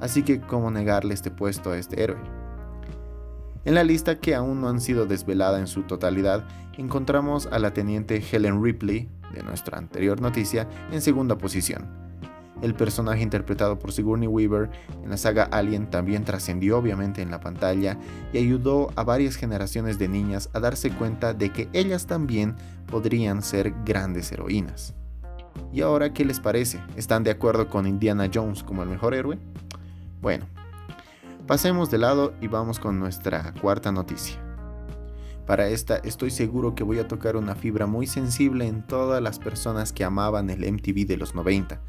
Así 0.00 0.22
que, 0.22 0.40
¿cómo 0.40 0.70
negarle 0.70 1.14
este 1.14 1.30
puesto 1.32 1.70
a 1.70 1.78
este 1.78 2.02
héroe? 2.02 2.43
En 3.64 3.74
la 3.74 3.82
lista 3.82 4.18
que 4.20 4.34
aún 4.34 4.60
no 4.60 4.68
han 4.68 4.80
sido 4.80 5.06
desvelada 5.06 5.58
en 5.58 5.66
su 5.66 5.84
totalidad, 5.84 6.44
encontramos 6.76 7.46
a 7.46 7.58
la 7.58 7.72
teniente 7.72 8.22
Helen 8.30 8.62
Ripley, 8.62 9.08
de 9.32 9.42
nuestra 9.42 9.78
anterior 9.78 10.20
noticia, 10.20 10.68
en 10.92 11.00
segunda 11.00 11.38
posición. 11.38 11.88
El 12.60 12.74
personaje 12.74 13.22
interpretado 13.22 13.78
por 13.78 13.92
Sigourney 13.92 14.28
Weaver 14.28 14.70
en 15.02 15.10
la 15.10 15.16
saga 15.16 15.44
Alien 15.44 15.90
también 15.90 16.24
trascendió 16.24 16.78
obviamente 16.78 17.20
en 17.20 17.30
la 17.30 17.40
pantalla 17.40 17.98
y 18.32 18.38
ayudó 18.38 18.90
a 18.96 19.02
varias 19.02 19.36
generaciones 19.36 19.98
de 19.98 20.08
niñas 20.08 20.50
a 20.52 20.60
darse 20.60 20.90
cuenta 20.90 21.34
de 21.34 21.50
que 21.50 21.68
ellas 21.72 22.06
también 22.06 22.56
podrían 22.86 23.42
ser 23.42 23.74
grandes 23.84 24.30
heroínas. 24.30 24.94
¿Y 25.72 25.80
ahora 25.80 26.12
qué 26.12 26.24
les 26.24 26.38
parece? 26.38 26.80
¿Están 26.96 27.24
de 27.24 27.30
acuerdo 27.30 27.68
con 27.68 27.86
Indiana 27.86 28.30
Jones 28.32 28.62
como 28.62 28.82
el 28.82 28.88
mejor 28.88 29.14
héroe? 29.14 29.38
Bueno, 30.20 30.46
pasemos 31.46 31.90
de 31.90 31.98
lado 31.98 32.32
y 32.40 32.48
vamos 32.48 32.78
con 32.78 32.98
nuestra 32.98 33.52
cuarta 33.60 33.92
noticia. 33.92 34.40
Para 35.46 35.68
esta 35.68 35.96
estoy 35.96 36.30
seguro 36.30 36.74
que 36.74 36.84
voy 36.84 36.98
a 36.98 37.06
tocar 37.06 37.36
una 37.36 37.54
fibra 37.54 37.86
muy 37.86 38.06
sensible 38.06 38.66
en 38.66 38.82
todas 38.82 39.22
las 39.22 39.38
personas 39.38 39.92
que 39.92 40.04
amaban 40.04 40.48
el 40.48 40.60
MTV 40.72 41.06
de 41.06 41.18
los 41.18 41.34
90. 41.34 41.80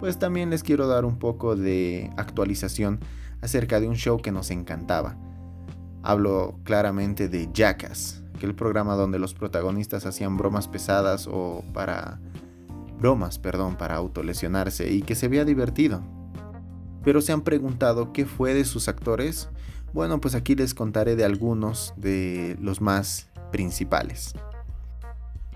Pues 0.00 0.18
también 0.18 0.50
les 0.50 0.64
quiero 0.64 0.88
dar 0.88 1.04
un 1.04 1.18
poco 1.18 1.54
de 1.54 2.10
actualización 2.16 2.98
acerca 3.42 3.78
de 3.78 3.86
un 3.86 3.94
show 3.94 4.20
que 4.20 4.32
nos 4.32 4.50
encantaba. 4.50 5.16
Hablo 6.02 6.58
claramente 6.64 7.28
de 7.28 7.48
Jackass, 7.52 8.24
aquel 8.34 8.56
programa 8.56 8.96
donde 8.96 9.20
los 9.20 9.34
protagonistas 9.34 10.04
hacían 10.04 10.36
bromas 10.36 10.66
pesadas 10.66 11.28
o 11.30 11.62
para 11.72 12.18
bromas, 12.98 13.38
perdón, 13.38 13.76
para 13.76 13.94
autolesionarse 13.94 14.90
y 14.90 15.02
que 15.02 15.14
se 15.14 15.28
veía 15.28 15.44
divertido. 15.44 16.02
Pero 17.04 17.20
se 17.20 17.32
han 17.32 17.42
preguntado 17.42 18.12
qué 18.12 18.26
fue 18.26 18.54
de 18.54 18.64
sus 18.64 18.88
actores? 18.88 19.48
Bueno, 19.92 20.20
pues 20.20 20.34
aquí 20.34 20.54
les 20.54 20.74
contaré 20.74 21.16
de 21.16 21.24
algunos 21.24 21.94
de 21.96 22.56
los 22.60 22.80
más 22.80 23.28
principales. 23.50 24.34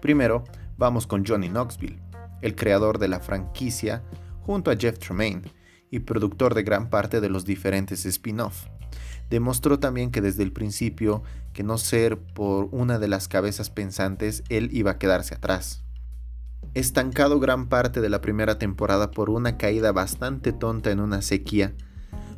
Primero, 0.01 0.45
vamos 0.77 1.07
con 1.07 1.25
Johnny 1.25 1.49
Knoxville, 1.49 2.01
el 2.43 2.55
creador 2.57 2.99
de 2.99 3.09
la 3.09 3.21
franquicia, 3.21 4.03
junto 4.43 4.71
a 4.71 4.77
Jeff 4.77 4.99
Tremaine, 4.99 5.43
y 5.91 6.01
productor 6.01 6.55
de 6.55 6.65
gran 6.65 6.91
parte 6.91 7.21
de 7.21 7.29
los 7.29 7.45
diferentes 7.45 8.05
spin-off. 8.05 8.67
Demostró 9.31 9.79
también 9.79 10.11
que 10.11 10.21
desde 10.21 10.43
el 10.43 10.53
principio 10.53 11.23
que 11.53 11.63
no 11.63 11.79
ser 11.79 12.19
por 12.19 12.69
una 12.73 12.99
de 12.99 13.09
las 13.09 13.29
cabezas 13.29 13.71
pensantes, 13.71 14.43
él 14.49 14.71
iba 14.73 14.93
a 14.93 14.99
quedarse 14.99 15.37
atrás. 15.37 15.84
Estancado 16.75 17.39
gran 17.39 17.69
parte 17.69 18.01
de 18.01 18.09
la 18.09 18.21
primera 18.21 18.59
temporada 18.59 19.13
por 19.13 19.31
una 19.31 19.57
caída 19.57 19.93
bastante 19.93 20.53
tonta 20.53 20.91
en 20.91 20.99
una 20.99 21.23
sequía, 21.23 21.73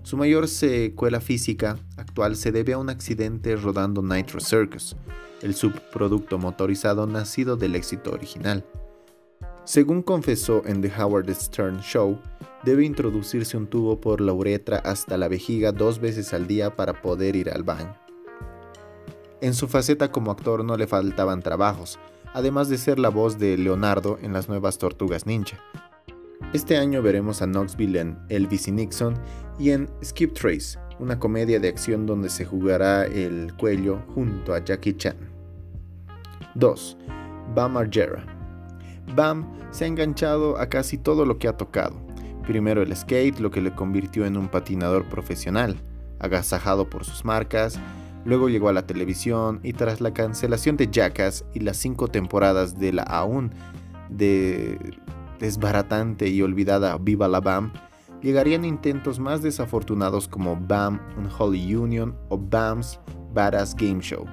su 0.02 0.18
mayor 0.18 0.46
secuela 0.46 1.20
física 1.20 1.78
actual 1.96 2.36
se 2.36 2.52
debe 2.52 2.74
a 2.74 2.78
un 2.78 2.90
accidente 2.90 3.56
rodando 3.56 4.02
Nitro 4.02 4.38
Circus, 4.38 4.94
el 5.40 5.54
subproducto 5.54 6.38
motorizado 6.38 7.06
nacido 7.06 7.56
del 7.56 7.74
éxito 7.74 8.12
original. 8.12 8.64
Según 9.64 10.02
confesó 10.02 10.62
en 10.66 10.82
The 10.82 10.92
Howard 10.96 11.34
Stern 11.34 11.80
Show, 11.80 12.20
debe 12.62 12.84
introducirse 12.84 13.56
un 13.56 13.66
tubo 13.66 14.00
por 14.00 14.20
la 14.20 14.34
uretra 14.34 14.78
hasta 14.78 15.16
la 15.16 15.28
vejiga 15.28 15.72
dos 15.72 15.98
veces 15.98 16.34
al 16.34 16.46
día 16.46 16.76
para 16.76 17.00
poder 17.00 17.36
ir 17.36 17.50
al 17.50 17.62
baño. 17.62 17.96
En 19.40 19.54
su 19.54 19.66
faceta 19.66 20.12
como 20.12 20.30
actor 20.30 20.62
no 20.62 20.76
le 20.76 20.86
faltaban 20.86 21.42
trabajos, 21.42 21.98
además 22.36 22.68
de 22.68 22.76
ser 22.76 22.98
la 22.98 23.08
voz 23.08 23.38
de 23.38 23.56
Leonardo 23.56 24.18
en 24.20 24.34
las 24.34 24.46
nuevas 24.46 24.76
Tortugas 24.76 25.24
Ninja, 25.24 25.58
este 26.52 26.76
año 26.76 27.00
veremos 27.00 27.40
a 27.40 27.46
Knoxville 27.46 27.98
en 27.98 28.18
Elvis 28.28 28.68
y 28.68 28.72
Nixon 28.72 29.14
y 29.58 29.70
en 29.70 29.88
Skip 30.04 30.34
Trace, 30.34 30.78
una 30.98 31.18
comedia 31.18 31.58
de 31.58 31.68
acción 31.68 32.04
donde 32.04 32.28
se 32.28 32.44
jugará 32.44 33.06
el 33.06 33.54
cuello 33.56 34.02
junto 34.14 34.52
a 34.52 34.62
Jackie 34.62 34.94
Chan. 34.98 35.16
2. 36.56 36.98
Bam 37.54 37.72
Margera. 37.72 38.26
Bam 39.14 39.50
se 39.70 39.84
ha 39.84 39.88
enganchado 39.88 40.58
a 40.58 40.68
casi 40.68 40.98
todo 40.98 41.24
lo 41.24 41.38
que 41.38 41.48
ha 41.48 41.56
tocado. 41.56 41.96
Primero 42.46 42.82
el 42.82 42.94
skate, 42.94 43.40
lo 43.40 43.50
que 43.50 43.62
le 43.62 43.74
convirtió 43.74 44.26
en 44.26 44.36
un 44.36 44.48
patinador 44.48 45.08
profesional, 45.08 45.76
agasajado 46.18 46.90
por 46.90 47.06
sus 47.06 47.24
marcas, 47.24 47.80
luego 48.26 48.48
llegó 48.48 48.68
a 48.68 48.72
la 48.72 48.86
televisión 48.86 49.60
y 49.62 49.72
tras 49.72 50.00
la 50.00 50.12
cancelación 50.12 50.76
de 50.76 50.90
Jackass 50.90 51.44
y 51.54 51.60
las 51.60 51.78
cinco 51.78 52.08
temporadas 52.08 52.78
de 52.78 52.92
la 52.92 53.04
aún 53.04 53.52
de 54.10 54.78
desbaratante 55.38 56.28
y 56.28 56.42
olvidada 56.42 56.98
Viva 56.98 57.28
la 57.28 57.40
BAM, 57.40 57.72
llegarían 58.22 58.64
intentos 58.64 59.18
más 59.18 59.42
desafortunados 59.42 60.28
como 60.28 60.56
BAM 60.56 61.00
Unholy 61.16 61.74
Union 61.74 62.16
o 62.28 62.36
BAM's 62.36 62.98
Badass 63.32 63.74
Game 63.76 64.00
Show. 64.00 64.26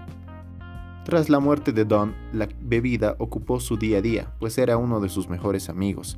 Tras 1.06 1.30
la 1.30 1.40
muerte 1.40 1.74
de 1.74 1.84
Don, 1.86 2.16
la 2.32 2.48
bebida 2.62 3.16
ocupó 3.20 3.60
su 3.60 3.78
día 3.78 3.98
a 3.98 4.02
día, 4.02 4.34
pues 4.40 4.58
era 4.58 4.78
uno 4.78 5.02
de 5.02 5.10
sus 5.10 5.30
mejores 5.30 5.70
amigos. 5.70 6.18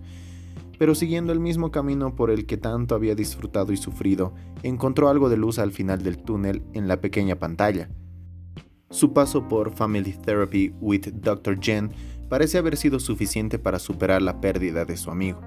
Pero 0.78 0.96
siguiendo 0.96 1.32
el 1.32 1.40
mismo 1.40 1.72
camino 1.72 2.16
por 2.16 2.32
el 2.32 2.46
que 2.46 2.58
tanto 2.58 2.96
había 2.96 3.16
disfrutado 3.16 3.72
y 3.72 3.78
sufrido, 3.78 4.34
encontró 4.64 5.10
algo 5.10 5.30
de 5.30 5.38
luz 5.38 5.60
al 5.60 5.72
final 5.72 6.04
del 6.04 6.18
túnel 6.18 6.64
en 6.74 6.88
la 6.88 7.02
pequeña 7.02 7.38
pantalla. 7.38 7.90
Su 8.90 9.14
paso 9.14 9.48
por 9.48 9.72
Family 9.72 10.14
Therapy 10.14 10.74
with 10.80 11.08
Dr. 11.14 11.60
Jen 11.60 11.92
parece 12.30 12.58
haber 12.58 12.78
sido 12.78 13.00
suficiente 13.00 13.60
para 13.60 13.80
superar 13.80 14.22
la 14.22 14.40
pérdida 14.42 14.86
de 14.86 14.98
su 14.98 15.12
amigo. 15.12 15.42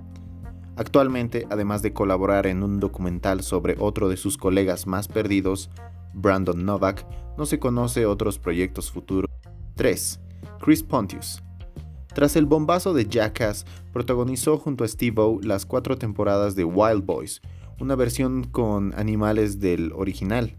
Actualmente, 0.76 1.47
además 1.50 1.82
de 1.82 1.92
colaborar 1.92 2.47
en 2.47 2.62
un 2.62 2.78
documental 2.78 3.42
sobre 3.42 3.76
otro 3.78 4.08
de 4.08 4.16
sus 4.16 4.38
colegas 4.38 4.87
más 4.87 5.08
perdidos, 5.08 5.70
Brandon 6.14 6.64
Novak, 6.64 7.04
no 7.37 7.47
se 7.47 7.58
conoce 7.58 8.06
otros 8.06 8.38
proyectos 8.38 8.90
futuros. 8.90 9.30
3. 9.75 10.20
Chris 10.61 10.82
Pontius. 10.82 11.42
Tras 12.18 12.34
el 12.34 12.46
bombazo 12.46 12.94
de 12.94 13.06
Jackass, 13.06 13.64
protagonizó 13.92 14.58
junto 14.58 14.82
a 14.82 14.88
Steve-O 14.88 15.38
las 15.40 15.64
cuatro 15.64 15.98
temporadas 15.98 16.56
de 16.56 16.64
Wild 16.64 17.06
Boys, 17.06 17.40
una 17.78 17.94
versión 17.94 18.42
con 18.42 18.92
animales 18.98 19.60
del 19.60 19.92
original. 19.92 20.56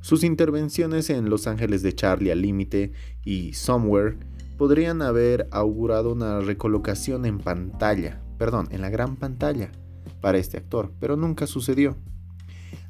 Sus 0.00 0.24
intervenciones 0.24 1.10
en 1.10 1.28
Los 1.28 1.46
Ángeles 1.46 1.82
de 1.82 1.94
Charlie 1.94 2.30
al 2.30 2.40
Límite 2.40 2.92
y 3.26 3.52
Somewhere 3.52 4.16
podrían 4.56 5.02
haber 5.02 5.48
augurado 5.50 6.14
una 6.14 6.40
recolocación 6.40 7.26
en 7.26 7.40
pantalla, 7.40 8.22
perdón, 8.38 8.68
en 8.70 8.80
la 8.80 8.88
gran 8.88 9.16
pantalla 9.16 9.70
para 10.22 10.38
este 10.38 10.56
actor, 10.56 10.92
pero 10.98 11.18
nunca 11.18 11.46
sucedió. 11.46 11.98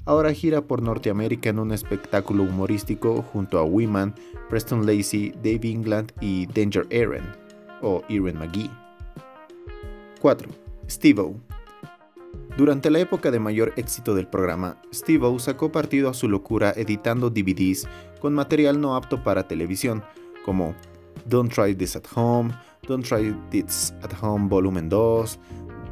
Ahora 0.04 0.32
gira 0.32 0.62
por 0.62 0.80
Norteamérica 0.80 1.50
en 1.50 1.58
un 1.58 1.72
espectáculo 1.72 2.44
humorístico 2.44 3.20
junto 3.20 3.58
a 3.58 3.64
Wiman, 3.64 4.14
Preston 4.48 4.86
Lacey, 4.86 5.32
Dave 5.42 5.68
England 5.68 6.12
y 6.20 6.46
Danger 6.46 6.86
Aaron, 6.92 7.48
o 7.82 8.02
Erin 8.08 8.38
McGee. 8.38 8.70
4. 10.20 10.49
Steve-O 10.88 11.35
durante 12.58 12.90
la 12.90 12.99
época 12.99 13.30
de 13.30 13.38
mayor 13.38 13.73
éxito 13.76 14.16
del 14.16 14.26
programa, 14.26 14.82
Steve-O 14.92 15.38
sacó 15.38 15.70
partido 15.70 16.11
a 16.11 16.14
su 16.14 16.28
locura 16.28 16.73
editando 16.75 17.30
DVDs 17.30 17.87
con 18.20 18.35
material 18.35 18.80
no 18.80 18.97
apto 18.97 19.23
para 19.23 19.47
televisión, 19.47 20.02
como 20.44 20.75
Don't 21.26 21.52
Try 21.52 21.76
This 21.76 21.94
at 21.94 22.02
Home, 22.16 22.52
Don't 22.88 23.06
Try 23.06 23.32
This 23.50 23.94
at 24.02 24.11
Home 24.20 24.49
Volumen 24.49 24.88
2, 24.88 25.38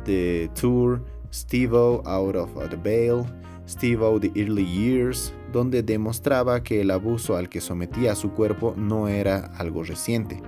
The 0.07 0.51
Tour, 0.61 1.05
Steve-O 1.33 2.03
Out 2.05 2.35
of 2.35 2.51
the 2.69 2.77
Veil, 2.77 3.25
Steve-O 3.69 4.19
The 4.19 4.33
Early 4.35 4.67
Years, 4.67 5.33
donde 5.53 5.85
demostraba 5.85 6.65
que 6.65 6.81
el 6.81 6.91
abuso 6.91 7.37
al 7.37 7.49
que 7.49 7.61
sometía 7.61 8.11
a 8.11 8.17
su 8.17 8.33
cuerpo 8.33 8.75
no 8.77 9.07
era 9.07 9.53
algo 9.57 9.85
reciente. 9.85 10.43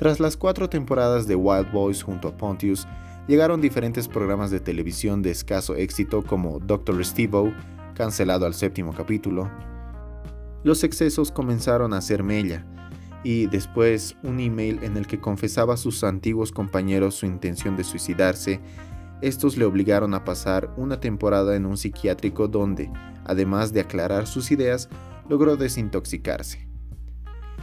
Tras 0.00 0.18
las 0.18 0.38
cuatro 0.38 0.70
temporadas 0.70 1.26
de 1.26 1.34
Wild 1.34 1.72
Boys 1.72 2.02
junto 2.02 2.28
a 2.28 2.34
Pontius, 2.34 2.88
llegaron 3.28 3.60
diferentes 3.60 4.08
programas 4.08 4.50
de 4.50 4.58
televisión 4.58 5.20
de 5.20 5.30
escaso 5.30 5.74
éxito 5.74 6.22
como 6.22 6.58
Dr. 6.58 7.04
Steve-O, 7.04 7.52
cancelado 7.94 8.46
al 8.46 8.54
séptimo 8.54 8.94
capítulo. 8.94 9.50
Los 10.64 10.84
excesos 10.84 11.30
comenzaron 11.30 11.92
a 11.92 11.98
hacer 11.98 12.22
mella, 12.22 12.64
y 13.24 13.46
después 13.48 14.16
un 14.22 14.40
email 14.40 14.82
en 14.82 14.96
el 14.96 15.06
que 15.06 15.20
confesaba 15.20 15.74
a 15.74 15.76
sus 15.76 16.02
antiguos 16.02 16.50
compañeros 16.50 17.16
su 17.16 17.26
intención 17.26 17.76
de 17.76 17.84
suicidarse, 17.84 18.58
estos 19.20 19.58
le 19.58 19.66
obligaron 19.66 20.14
a 20.14 20.24
pasar 20.24 20.72
una 20.78 20.98
temporada 20.98 21.56
en 21.56 21.66
un 21.66 21.76
psiquiátrico 21.76 22.48
donde, 22.48 22.90
además 23.26 23.74
de 23.74 23.80
aclarar 23.80 24.26
sus 24.26 24.50
ideas, 24.50 24.88
logró 25.28 25.58
desintoxicarse. 25.58 26.69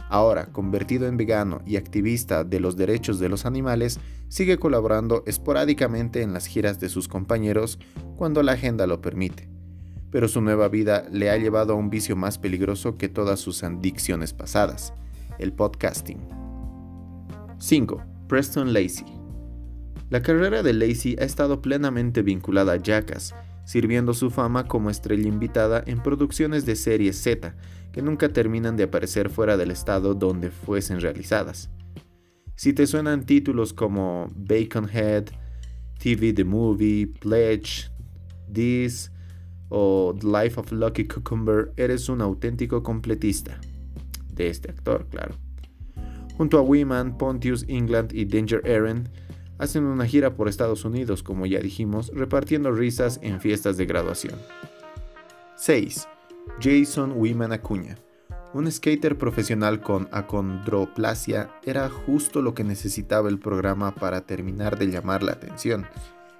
Ahora, 0.08 0.46
convertido 0.46 1.06
en 1.06 1.16
vegano 1.16 1.60
y 1.66 1.76
activista 1.76 2.44
de 2.44 2.60
los 2.60 2.76
derechos 2.76 3.18
de 3.18 3.28
los 3.28 3.44
animales, 3.44 4.00
sigue 4.28 4.58
colaborando 4.58 5.22
esporádicamente 5.26 6.22
en 6.22 6.32
las 6.32 6.46
giras 6.46 6.80
de 6.80 6.88
sus 6.88 7.08
compañeros 7.08 7.78
cuando 8.16 8.42
la 8.42 8.52
agenda 8.52 8.86
lo 8.86 9.00
permite. 9.02 9.48
Pero 10.10 10.28
su 10.28 10.40
nueva 10.40 10.68
vida 10.68 11.06
le 11.10 11.30
ha 11.30 11.36
llevado 11.36 11.74
a 11.74 11.76
un 11.76 11.90
vicio 11.90 12.16
más 12.16 12.38
peligroso 12.38 12.96
que 12.96 13.10
todas 13.10 13.40
sus 13.40 13.62
adicciones 13.62 14.32
pasadas, 14.32 14.94
el 15.38 15.52
podcasting. 15.52 16.18
5. 17.58 18.02
Preston 18.28 18.72
Lacey. 18.72 19.06
La 20.08 20.22
carrera 20.22 20.62
de 20.62 20.72
Lacey 20.72 21.16
ha 21.20 21.24
estado 21.24 21.60
plenamente 21.60 22.22
vinculada 22.22 22.72
a 22.72 22.76
Jackass, 22.76 23.34
sirviendo 23.68 24.14
su 24.14 24.30
fama 24.30 24.66
como 24.66 24.88
estrella 24.88 25.28
invitada 25.28 25.84
en 25.84 26.02
producciones 26.02 26.64
de 26.64 26.74
serie 26.74 27.12
Z, 27.12 27.54
que 27.92 28.00
nunca 28.00 28.30
terminan 28.30 28.78
de 28.78 28.84
aparecer 28.84 29.28
fuera 29.28 29.58
del 29.58 29.70
estado 29.70 30.14
donde 30.14 30.50
fuesen 30.50 31.02
realizadas. 31.02 31.68
Si 32.54 32.72
te 32.72 32.86
suenan 32.86 33.26
títulos 33.26 33.74
como 33.74 34.32
Baconhead, 34.34 35.24
TV 35.98 36.32
The 36.32 36.44
Movie, 36.44 37.08
Pledge, 37.20 37.90
This 38.50 39.12
o 39.68 40.16
The 40.18 40.26
Life 40.26 40.58
of 40.58 40.72
Lucky 40.72 41.06
Cucumber, 41.06 41.70
eres 41.76 42.08
un 42.08 42.22
auténtico 42.22 42.82
completista. 42.82 43.60
De 44.32 44.48
este 44.48 44.70
actor, 44.70 45.06
claro. 45.10 45.34
Junto 46.38 46.56
a 46.56 46.62
Weeman, 46.62 47.18
Pontius 47.18 47.66
England 47.68 48.14
y 48.14 48.24
Danger 48.24 48.62
Aaron, 48.64 49.10
hacen 49.58 49.84
una 49.84 50.06
gira 50.06 50.34
por 50.34 50.48
Estados 50.48 50.84
Unidos, 50.84 51.22
como 51.22 51.46
ya 51.46 51.58
dijimos, 51.58 52.10
repartiendo 52.14 52.70
risas 52.70 53.18
en 53.22 53.40
fiestas 53.40 53.76
de 53.76 53.86
graduación. 53.86 54.36
6. 55.56 56.08
Jason 56.60 57.12
Wiman 57.16 57.52
Acuña. 57.52 57.96
Un 58.54 58.70
skater 58.70 59.18
profesional 59.18 59.80
con 59.82 60.08
acondroplasia 60.10 61.50
era 61.64 61.90
justo 61.90 62.40
lo 62.40 62.54
que 62.54 62.64
necesitaba 62.64 63.28
el 63.28 63.38
programa 63.38 63.94
para 63.94 64.22
terminar 64.22 64.78
de 64.78 64.86
llamar 64.86 65.22
la 65.22 65.32
atención, 65.32 65.86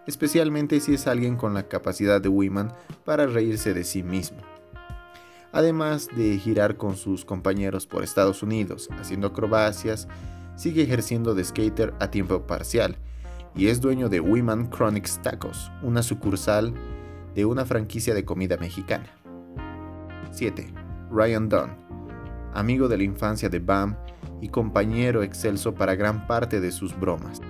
especialmente 0.07 0.81
si 0.81 0.94
es 0.94 1.07
alguien 1.07 1.37
con 1.37 1.52
la 1.52 1.68
capacidad 1.68 2.20
de 2.20 2.31
Wiman 2.31 2.72
para 3.04 3.26
reírse 3.26 3.74
de 3.74 3.85
sí 3.85 4.02
mismo. 4.02 4.38
Además 5.52 6.09
de 6.16 6.38
girar 6.38 6.76
con 6.76 6.96
sus 6.96 7.24
compañeros 7.24 7.87
por 7.87 8.04
Estados 8.04 8.42
Unidos 8.42 8.88
haciendo 8.98 9.28
acrobacias, 9.28 10.09
sigue 10.57 10.83
ejerciendo 10.83 11.35
de 11.35 11.44
skater 11.44 11.92
a 12.00 12.11
tiempo 12.11 12.46
parcial 12.46 12.96
y 13.54 13.68
es 13.68 13.80
dueño 13.80 14.08
de 14.08 14.20
Wiman 14.20 14.70
Chronics 14.70 15.20
Tacos, 15.22 15.70
una 15.82 16.02
sucursal 16.02 16.74
de 17.34 17.44
una 17.44 17.64
franquicia 17.64 18.14
de 18.14 18.24
comida 18.24 18.56
mexicana. 18.56 19.06
7. 20.32 20.72
Ryan 21.11 21.48
Dunn, 21.48 21.70
amigo 22.52 22.88
de 22.88 22.98
la 22.98 23.04
infancia 23.04 23.48
de 23.48 23.58
Bam 23.58 23.96
y 24.40 24.48
compañero 24.48 25.22
excelso 25.22 25.74
para 25.74 25.94
gran 25.94 26.26
parte 26.26 26.61
de 26.61 26.70
sus 26.70 26.98
bromas. 26.98 27.40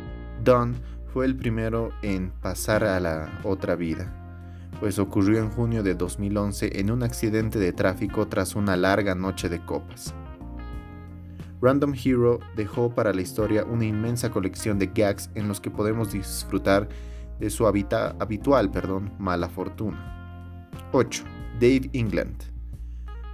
Dunn 0.45 0.75
fue 1.13 1.27
el 1.27 1.37
primero 1.37 1.91
en 2.03 2.31
pasar 2.31 2.85
a 2.85 3.01
la 3.01 3.41
otra 3.45 3.75
vida, 3.75 4.13
pues 4.81 4.99
ocurrió 4.99 5.39
en 5.39 5.51
junio 5.51 5.83
de 5.83 5.95
2011 5.95 6.81
en 6.81 6.91
un 6.91 7.03
accidente 7.03 7.59
de 7.59 7.73
tráfico 7.73 8.29
tras 8.29 8.55
una 8.55 8.77
larga 8.77 9.15
noche 9.15 9.49
de 9.49 9.61
copas. 9.65 10.15
Random 11.61 11.95
Hero 11.95 12.39
dejó 12.57 12.95
para 12.95 13.13
la 13.13 13.21
historia 13.21 13.65
una 13.65 13.85
inmensa 13.85 14.31
colección 14.31 14.79
de 14.79 14.87
gags 14.87 15.31
en 15.35 15.49
los 15.49 15.61
que 15.61 15.71
podemos 15.71 16.13
disfrutar 16.13 16.89
de 17.41 17.51
su 17.51 17.67
habitual 17.67 18.71
perdón, 18.71 19.13
mala 19.19 19.49
fortuna. 19.49 20.69
8. 20.93 21.25
Dave 21.61 21.91
England 21.93 22.59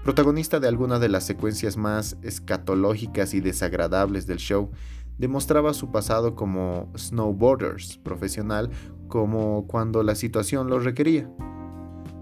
protagonista 0.04 0.60
de 0.60 0.68
algunas 0.68 1.00
de 1.00 1.08
las 1.08 1.24
secuencias 1.24 1.78
más 1.78 2.18
escatológicas 2.22 3.32
y 3.32 3.40
desagradables 3.40 4.26
del 4.26 4.36
show, 4.36 4.70
demostraba 5.16 5.72
su 5.72 5.90
pasado 5.90 6.34
como 6.34 6.92
snowboarders 6.94 7.96
profesional 7.98 8.70
como 9.08 9.66
cuando 9.66 10.02
la 10.02 10.14
situación 10.14 10.68
lo 10.68 10.78
requería. 10.78 11.30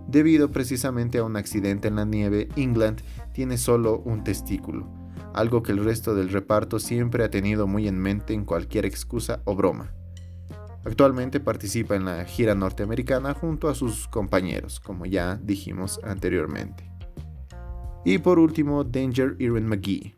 Debido 0.06 0.52
precisamente 0.52 1.18
a 1.18 1.24
un 1.24 1.36
accidente 1.36 1.88
en 1.88 1.96
la 1.96 2.04
nieve, 2.04 2.48
England 2.54 3.00
tiene 3.32 3.58
solo 3.58 3.98
un 4.04 4.22
testículo, 4.22 4.88
algo 5.34 5.62
que 5.62 5.72
el 5.72 5.84
resto 5.84 6.14
del 6.14 6.30
reparto 6.30 6.78
siempre 6.78 7.24
ha 7.24 7.30
tenido 7.30 7.66
muy 7.66 7.88
en 7.88 7.98
mente 7.98 8.34
en 8.34 8.44
cualquier 8.44 8.86
excusa 8.86 9.40
o 9.44 9.54
broma. 9.54 9.92
Actualmente 10.84 11.38
participa 11.38 11.94
en 11.94 12.04
la 12.04 12.24
gira 12.24 12.54
norteamericana 12.54 13.34
junto 13.34 13.68
a 13.68 13.74
sus 13.74 14.08
compañeros, 14.08 14.80
como 14.80 15.06
ya 15.06 15.36
dijimos 15.36 16.00
anteriormente. 16.02 16.90
Y 18.04 18.18
por 18.18 18.38
último, 18.38 18.82
Danger 18.82 19.36
Aaron 19.40 19.68
McGee. 19.68 20.16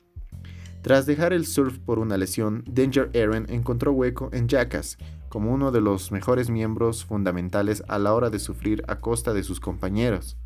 Tras 0.81 1.07
dejar 1.07 1.33
el 1.33 1.46
surf 1.46 1.79
por 1.79 1.98
una 1.98 2.16
lesión, 2.16 2.64
Danger 2.66 3.11
Aaron 3.14 3.46
encontró 3.48 3.92
hueco 3.92 4.31
en 4.33 4.48
Jackass 4.48 4.98
como 5.29 5.53
uno 5.53 5.72
de 5.72 5.81
los 5.81 6.12
mejores 6.12 6.48
miembros 6.48 7.05
fundamentales 7.05 7.83
a 7.88 7.98
la 7.98 8.14
hora 8.14 8.31
de 8.31 8.38
sufrir 8.38 8.85
a 8.87 9.00
costa 9.00 9.35
de 9.35 9.42
sus 9.42 9.61
compañeros. 9.61 10.38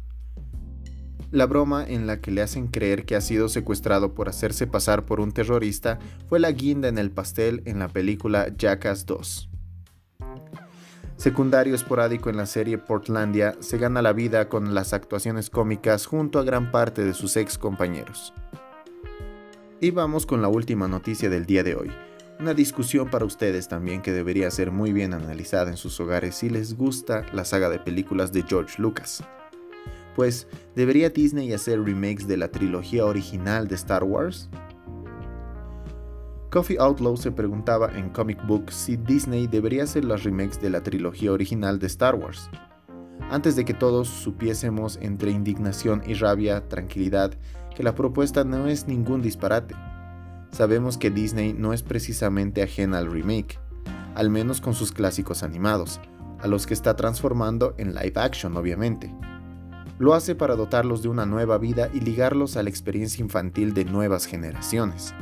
La 1.31 1.47
broma 1.47 1.85
en 1.87 2.07
la 2.07 2.21
que 2.21 2.31
le 2.31 2.43
hacen 2.43 2.69
creer 2.69 3.05
que 3.05 3.17
ha 3.17 3.21
sido 3.21 3.49
secuestrado 3.49 4.15
por 4.15 4.29
hacerse 4.29 4.67
pasar 4.67 5.05
por 5.05 5.21
un 5.21 5.33
terrorista 5.33 5.99
fue 6.29 6.41
la 6.41 6.53
guinda 6.53 6.89
en 6.89 6.99
el 6.99 7.11
pastel 7.11 7.63
en 7.67 7.79
la 7.79 7.89
película 7.89 8.49
Jackass 8.57 9.05
2 9.07 9.49
secundario 11.19 11.75
esporádico 11.75 12.31
en 12.31 12.37
la 12.37 12.47
serie 12.47 12.79
Portlandia, 12.79 13.57
se 13.59 13.77
gana 13.77 14.03
la 14.03 14.13
vida 14.13 14.49
con 14.49 14.73
las 14.73 14.93
actuaciones 14.93 15.51
cómicas 15.51 16.07
junto 16.07 16.39
a 16.39 16.45
gran 16.45 16.71
parte 16.71 17.05
de 17.05 17.13
sus 17.13 17.37
ex 17.37 17.59
compañeros. 17.59 18.33
Y 19.81 19.91
vamos 19.91 20.27
con 20.27 20.43
la 20.43 20.49
última 20.49 20.87
noticia 20.87 21.29
del 21.29 21.45
día 21.45 21.65
de 21.65 21.75
hoy. 21.75 21.91
Una 22.39 22.55
discusión 22.55 23.11
para 23.11 23.25
ustedes 23.25 23.67
también 23.67 24.01
que 24.01 24.13
debería 24.13 24.49
ser 24.53 24.71
muy 24.71 24.93
bien 24.93 25.13
analizada 25.13 25.71
en 25.71 25.77
sus 25.77 25.99
hogares 25.99 26.37
si 26.37 26.51
les 26.51 26.77
gusta 26.77 27.27
la 27.33 27.45
saga 27.45 27.69
de 27.69 27.81
películas 27.81 28.33
de 28.33 28.45
George 28.45 28.81
Lucas. 28.81 29.25
Pues, 30.19 30.49
¿debería 30.75 31.11
Disney 31.11 31.53
hacer 31.53 31.81
remakes 31.81 32.27
de 32.27 32.37
la 32.37 32.51
trilogía 32.51 33.07
original 33.07 33.69
de 33.69 33.77
Star 33.77 34.03
Wars? 34.03 34.51
Coffee 36.51 36.77
Outlaw 36.81 37.17
se 37.17 37.31
preguntaba 37.31 37.97
en 37.97 38.09
Comic 38.09 38.45
Book 38.45 38.73
si 38.73 38.97
Disney 38.97 39.47
debería 39.47 39.85
hacer 39.85 40.05
las 40.05 40.25
remakes 40.25 40.61
de 40.61 40.71
la 40.71 40.83
trilogía 40.83 41.31
original 41.31 41.79
de 41.79 41.87
Star 41.87 42.17
Wars. 42.17 42.51
Antes 43.31 43.55
de 43.55 43.65
que 43.65 43.75
todos 43.75 44.09
supiésemos 44.09 44.99
entre 45.01 45.31
indignación 45.31 46.03
y 46.05 46.15
rabia, 46.15 46.67
tranquilidad, 46.67 47.35
que 47.77 47.85
la 47.85 47.95
propuesta 47.95 48.43
no 48.43 48.67
es 48.67 48.89
ningún 48.89 49.23
disparate. 49.23 49.77
sabemos 50.51 50.99
que 50.99 51.13
Disney 51.13 51.53
no 51.53 51.73
es 51.73 51.85
precisamente 51.85 52.61
ajena 52.61 52.99
al 52.99 53.09
remake, 53.09 53.61
al 54.17 54.31
menos 54.31 54.61
con 54.61 54.75
sus 54.75 54.91
clásicos 54.91 55.45
animados, 55.45 56.01
a 56.41 56.49
los 56.49 56.67
que 56.67 56.75
está 56.75 56.97
transformando 56.97 57.77
en 57.79 57.95
live 57.95 58.15
action 58.17 58.57
obviamente. 58.57 59.15
Lo 59.99 60.15
hace 60.15 60.37
para 60.37 60.55
dotarlos 60.55 61.03
de 61.03 61.09
una 61.09 61.27
nueva 61.27 61.59
vida 61.59 61.91
y 61.93 62.01
ligarlos 62.01 62.57
a 62.57 62.63
la 62.63 62.71
experiencia 62.71 63.21
infantil 63.21 63.75
de 63.75 63.85
nuevas 63.85 64.27
generaciones. 64.27 65.13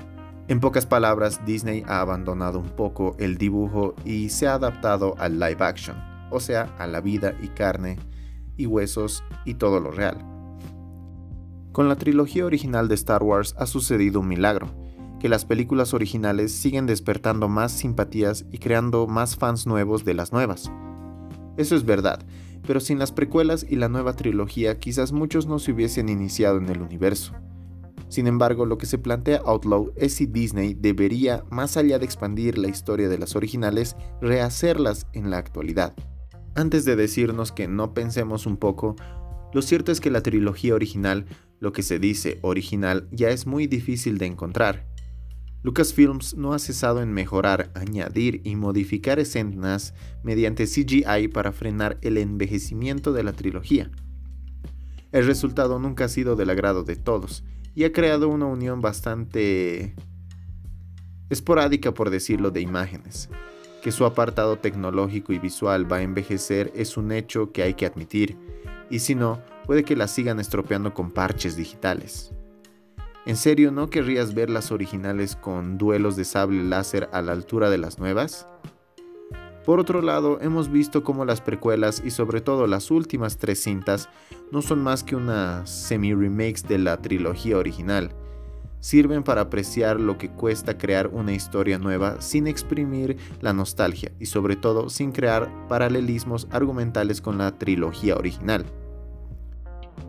En 0.48 0.60
pocas 0.60 0.84
palabras, 0.84 1.40
Disney 1.46 1.82
ha 1.86 2.00
abandonado 2.00 2.58
un 2.58 2.68
poco 2.68 3.16
el 3.18 3.38
dibujo 3.38 3.94
y 4.04 4.28
se 4.28 4.46
ha 4.46 4.54
adaptado 4.54 5.14
al 5.18 5.40
live 5.40 5.56
action, 5.60 5.96
o 6.30 6.40
sea, 6.40 6.74
a 6.78 6.86
la 6.86 7.00
vida 7.00 7.34
y 7.42 7.48
carne 7.48 7.98
y 8.58 8.66
huesos 8.66 9.24
y 9.46 9.54
todo 9.54 9.80
lo 9.80 9.90
real. 9.90 10.18
Con 11.72 11.88
la 11.88 11.96
trilogía 11.96 12.44
original 12.44 12.86
de 12.88 12.94
Star 12.96 13.22
Wars 13.22 13.54
ha 13.58 13.66
sucedido 13.66 14.20
un 14.20 14.28
milagro, 14.28 14.68
que 15.18 15.30
las 15.30 15.46
películas 15.46 15.94
originales 15.94 16.52
siguen 16.52 16.84
despertando 16.86 17.48
más 17.48 17.72
simpatías 17.72 18.44
y 18.52 18.58
creando 18.58 19.06
más 19.06 19.36
fans 19.36 19.66
nuevos 19.66 20.04
de 20.04 20.14
las 20.14 20.32
nuevas. 20.32 20.70
Eso 21.56 21.74
es 21.74 21.84
verdad, 21.84 22.20
pero 22.66 22.80
sin 22.80 22.98
las 22.98 23.12
precuelas 23.12 23.66
y 23.68 23.76
la 23.76 23.88
nueva 23.88 24.14
trilogía 24.14 24.78
quizás 24.78 25.12
muchos 25.12 25.46
no 25.46 25.58
se 25.58 25.72
hubiesen 25.72 26.08
iniciado 26.08 26.58
en 26.58 26.68
el 26.68 26.82
universo. 26.82 27.32
Sin 28.08 28.26
embargo, 28.26 28.66
lo 28.66 28.78
que 28.78 28.86
se 28.86 28.98
plantea 28.98 29.42
Outlaw 29.44 29.92
es 29.96 30.14
si 30.14 30.26
Disney 30.26 30.74
debería, 30.74 31.44
más 31.50 31.76
allá 31.76 31.98
de 31.98 32.04
expandir 32.04 32.56
la 32.56 32.68
historia 32.68 33.08
de 33.08 33.18
las 33.18 33.34
originales, 33.34 33.96
rehacerlas 34.20 35.06
en 35.12 35.30
la 35.30 35.38
actualidad. 35.38 35.94
Antes 36.54 36.84
de 36.84 36.96
decirnos 36.96 37.52
que 37.52 37.68
no 37.68 37.94
pensemos 37.94 38.46
un 38.46 38.56
poco, 38.56 38.96
lo 39.52 39.60
cierto 39.62 39.90
es 39.90 40.00
que 40.00 40.10
la 40.10 40.22
trilogía 40.22 40.74
original 40.74 41.26
lo 41.58 41.72
que 41.72 41.82
se 41.82 41.98
dice 41.98 42.38
original 42.42 43.08
ya 43.10 43.30
es 43.30 43.46
muy 43.46 43.66
difícil 43.66 44.18
de 44.18 44.26
encontrar. 44.26 44.86
Lucasfilms 45.62 46.36
no 46.36 46.52
ha 46.52 46.58
cesado 46.58 47.02
en 47.02 47.12
mejorar, 47.12 47.70
añadir 47.74 48.40
y 48.44 48.56
modificar 48.56 49.18
escenas 49.18 49.94
mediante 50.22 50.66
CGI 50.66 51.28
para 51.28 51.52
frenar 51.52 51.98
el 52.02 52.18
envejecimiento 52.18 53.12
de 53.12 53.24
la 53.24 53.32
trilogía. 53.32 53.90
El 55.12 55.26
resultado 55.26 55.78
nunca 55.78 56.04
ha 56.04 56.08
sido 56.08 56.36
del 56.36 56.50
agrado 56.50 56.84
de 56.84 56.96
todos 56.96 57.42
y 57.74 57.84
ha 57.84 57.92
creado 57.92 58.28
una 58.28 58.46
unión 58.46 58.80
bastante 58.80 59.94
esporádica, 61.30 61.92
por 61.92 62.10
decirlo, 62.10 62.50
de 62.50 62.60
imágenes. 62.60 63.28
Que 63.82 63.92
su 63.92 64.04
apartado 64.04 64.58
tecnológico 64.58 65.32
y 65.32 65.38
visual 65.38 65.90
va 65.90 65.98
a 65.98 66.02
envejecer 66.02 66.72
es 66.74 66.96
un 66.96 67.12
hecho 67.12 67.52
que 67.52 67.62
hay 67.62 67.74
que 67.74 67.86
admitir, 67.86 68.36
y 68.90 69.00
si 69.00 69.14
no, 69.14 69.42
puede 69.64 69.84
que 69.84 69.96
la 69.96 70.08
sigan 70.08 70.40
estropeando 70.40 70.94
con 70.94 71.10
parches 71.10 71.56
digitales. 71.56 72.32
¿En 73.26 73.36
serio 73.36 73.72
no 73.72 73.90
querrías 73.90 74.34
ver 74.34 74.50
las 74.50 74.70
originales 74.70 75.34
con 75.34 75.78
duelos 75.78 76.14
de 76.14 76.24
sable 76.24 76.62
láser 76.62 77.08
a 77.12 77.22
la 77.22 77.32
altura 77.32 77.70
de 77.70 77.78
las 77.78 77.98
nuevas? 77.98 78.46
Por 79.64 79.80
otro 79.80 80.00
lado, 80.00 80.38
hemos 80.40 80.70
visto 80.70 81.02
cómo 81.02 81.24
las 81.24 81.40
precuelas 81.40 82.00
y 82.04 82.12
sobre 82.12 82.40
todo 82.40 82.68
las 82.68 82.92
últimas 82.92 83.36
tres 83.36 83.60
cintas 83.60 84.08
no 84.52 84.62
son 84.62 84.80
más 84.80 85.02
que 85.02 85.16
unas 85.16 85.68
semi-remakes 85.68 86.68
de 86.68 86.78
la 86.78 87.02
trilogía 87.02 87.58
original. 87.58 88.14
Sirven 88.78 89.24
para 89.24 89.40
apreciar 89.40 89.98
lo 89.98 90.18
que 90.18 90.30
cuesta 90.30 90.78
crear 90.78 91.08
una 91.08 91.32
historia 91.32 91.80
nueva 91.80 92.20
sin 92.20 92.46
exprimir 92.46 93.16
la 93.40 93.52
nostalgia 93.52 94.12
y 94.20 94.26
sobre 94.26 94.54
todo 94.54 94.88
sin 94.88 95.10
crear 95.10 95.50
paralelismos 95.66 96.46
argumentales 96.52 97.20
con 97.20 97.38
la 97.38 97.58
trilogía 97.58 98.14
original. 98.14 98.64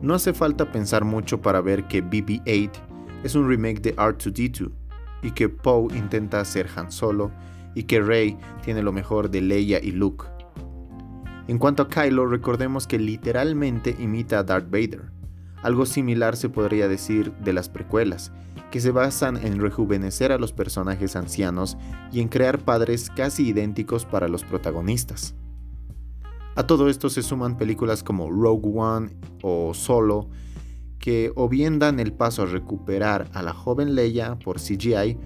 No 0.00 0.14
hace 0.14 0.32
falta 0.32 0.70
pensar 0.70 1.04
mucho 1.04 1.42
para 1.42 1.60
ver 1.60 1.88
que 1.88 2.04
BB-8 2.04 2.87
es 3.22 3.34
un 3.34 3.48
remake 3.48 3.80
de 3.80 3.96
R2D2 3.96 4.70
y 5.22 5.30
que 5.32 5.48
Poe 5.48 5.94
intenta 5.96 6.44
ser 6.44 6.68
Han 6.76 6.92
Solo 6.92 7.30
y 7.74 7.84
que 7.84 8.00
Rey 8.00 8.36
tiene 8.62 8.82
lo 8.82 8.92
mejor 8.92 9.30
de 9.30 9.40
Leia 9.40 9.80
y 9.82 9.92
Luke. 9.92 10.26
En 11.48 11.58
cuanto 11.58 11.82
a 11.82 11.88
Kylo, 11.88 12.26
recordemos 12.26 12.86
que 12.86 12.98
literalmente 12.98 13.96
imita 13.98 14.38
a 14.38 14.42
Darth 14.42 14.70
Vader. 14.70 15.10
Algo 15.62 15.86
similar 15.86 16.36
se 16.36 16.48
podría 16.48 16.88
decir 16.88 17.32
de 17.34 17.52
las 17.52 17.68
precuelas, 17.68 18.32
que 18.70 18.80
se 18.80 18.90
basan 18.90 19.38
en 19.38 19.58
rejuvenecer 19.60 20.30
a 20.30 20.38
los 20.38 20.52
personajes 20.52 21.16
ancianos 21.16 21.76
y 22.12 22.20
en 22.20 22.28
crear 22.28 22.58
padres 22.58 23.10
casi 23.10 23.48
idénticos 23.48 24.04
para 24.04 24.28
los 24.28 24.44
protagonistas. 24.44 25.34
A 26.54 26.66
todo 26.66 26.88
esto 26.88 27.08
se 27.08 27.22
suman 27.22 27.56
películas 27.56 28.02
como 28.02 28.30
Rogue 28.30 28.68
One 28.74 29.16
o 29.42 29.72
Solo, 29.74 30.28
que 31.08 31.32
o 31.36 31.48
bien 31.48 31.78
dan 31.78 32.00
el 32.00 32.12
paso 32.12 32.42
a 32.42 32.44
recuperar 32.44 33.30
a 33.32 33.40
la 33.40 33.54
joven 33.54 33.94
Leia 33.94 34.38
por 34.38 34.60
CGI, 34.60 35.16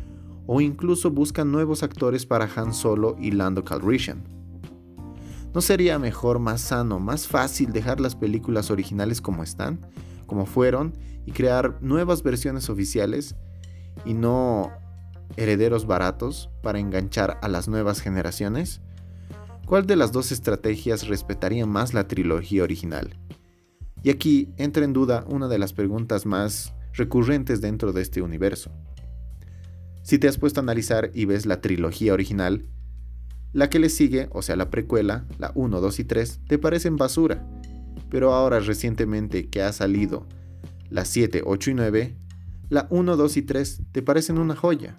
o 0.46 0.60
incluso 0.60 1.10
buscan 1.10 1.50
nuevos 1.50 1.82
actores 1.82 2.24
para 2.24 2.48
Han 2.54 2.72
Solo 2.72 3.16
y 3.18 3.32
Lando 3.32 3.64
Calrissian. 3.64 4.22
¿No 5.52 5.60
sería 5.60 5.98
mejor, 5.98 6.38
más 6.38 6.60
sano, 6.60 7.00
más 7.00 7.26
fácil 7.26 7.72
dejar 7.72 7.98
las 7.98 8.14
películas 8.14 8.70
originales 8.70 9.20
como 9.20 9.42
están, 9.42 9.84
como 10.26 10.46
fueron, 10.46 10.92
y 11.26 11.32
crear 11.32 11.82
nuevas 11.82 12.22
versiones 12.22 12.70
oficiales 12.70 13.34
y 14.04 14.14
no 14.14 14.70
herederos 15.36 15.84
baratos 15.84 16.48
para 16.62 16.78
enganchar 16.78 17.40
a 17.42 17.48
las 17.48 17.66
nuevas 17.66 18.00
generaciones? 18.00 18.80
¿Cuál 19.66 19.88
de 19.88 19.96
las 19.96 20.12
dos 20.12 20.30
estrategias 20.30 21.08
respetaría 21.08 21.66
más 21.66 21.92
la 21.92 22.06
trilogía 22.06 22.62
original? 22.62 23.18
Y 24.02 24.10
aquí 24.10 24.48
entra 24.56 24.84
en 24.84 24.92
duda 24.92 25.24
una 25.28 25.48
de 25.48 25.58
las 25.58 25.72
preguntas 25.72 26.26
más 26.26 26.74
recurrentes 26.92 27.60
dentro 27.60 27.92
de 27.92 28.02
este 28.02 28.22
universo. 28.22 28.70
Si 30.02 30.18
te 30.18 30.28
has 30.28 30.38
puesto 30.38 30.60
a 30.60 30.62
analizar 30.62 31.10
y 31.14 31.26
ves 31.26 31.46
la 31.46 31.60
trilogía 31.60 32.12
original, 32.12 32.66
la 33.52 33.70
que 33.70 33.78
le 33.78 33.88
sigue, 33.88 34.28
o 34.32 34.42
sea 34.42 34.56
la 34.56 34.70
precuela, 34.70 35.24
la 35.38 35.52
1, 35.54 35.80
2 35.80 35.98
y 36.00 36.04
3, 36.04 36.40
te 36.48 36.58
parecen 36.58 36.96
basura. 36.96 37.46
Pero 38.10 38.34
ahora 38.34 38.60
recientemente 38.60 39.48
que 39.48 39.62
ha 39.62 39.72
salido 39.72 40.26
la 40.90 41.04
7, 41.04 41.42
8 41.44 41.70
y 41.70 41.74
9, 41.74 42.16
la 42.68 42.86
1, 42.90 43.16
2 43.16 43.36
y 43.36 43.42
3 43.42 43.82
te 43.92 44.02
parecen 44.02 44.38
una 44.38 44.56
joya. 44.56 44.98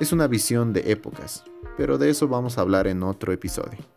Es 0.00 0.12
una 0.12 0.26
visión 0.26 0.72
de 0.72 0.90
épocas, 0.90 1.44
pero 1.76 1.98
de 1.98 2.10
eso 2.10 2.26
vamos 2.26 2.58
a 2.58 2.62
hablar 2.62 2.86
en 2.86 3.02
otro 3.02 3.32
episodio. 3.32 3.93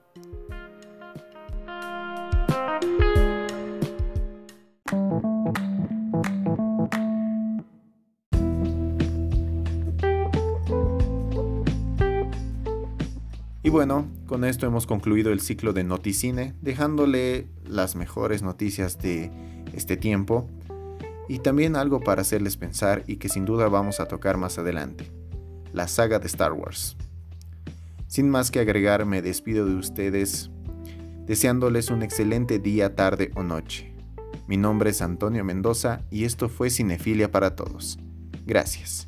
Bueno, 13.77 14.07
con 14.25 14.43
esto 14.43 14.65
hemos 14.65 14.87
concluido 14.87 15.31
el 15.31 15.39
ciclo 15.39 15.71
de 15.71 15.83
Noticine, 15.83 16.55
dejándole 16.63 17.47
las 17.63 17.95
mejores 17.95 18.41
noticias 18.41 18.97
de 18.97 19.29
este 19.71 19.97
tiempo 19.97 20.49
y 21.29 21.37
también 21.37 21.75
algo 21.75 21.99
para 21.99 22.23
hacerles 22.23 22.57
pensar 22.57 23.03
y 23.05 23.17
que 23.17 23.29
sin 23.29 23.45
duda 23.45 23.69
vamos 23.69 23.99
a 23.99 24.07
tocar 24.07 24.37
más 24.37 24.57
adelante, 24.57 25.11
la 25.73 25.87
saga 25.87 26.17
de 26.17 26.25
Star 26.25 26.53
Wars. 26.53 26.97
Sin 28.07 28.31
más 28.31 28.49
que 28.49 28.61
agregar, 28.61 29.05
me 29.05 29.21
despido 29.21 29.67
de 29.67 29.75
ustedes 29.75 30.49
deseándoles 31.27 31.91
un 31.91 32.01
excelente 32.01 32.57
día, 32.57 32.95
tarde 32.95 33.29
o 33.35 33.43
noche. 33.43 33.93
Mi 34.47 34.57
nombre 34.57 34.89
es 34.89 35.03
Antonio 35.03 35.43
Mendoza 35.43 36.01
y 36.09 36.25
esto 36.25 36.49
fue 36.49 36.71
Cinefilia 36.71 37.29
para 37.29 37.55
Todos. 37.55 37.99
Gracias. 38.43 39.07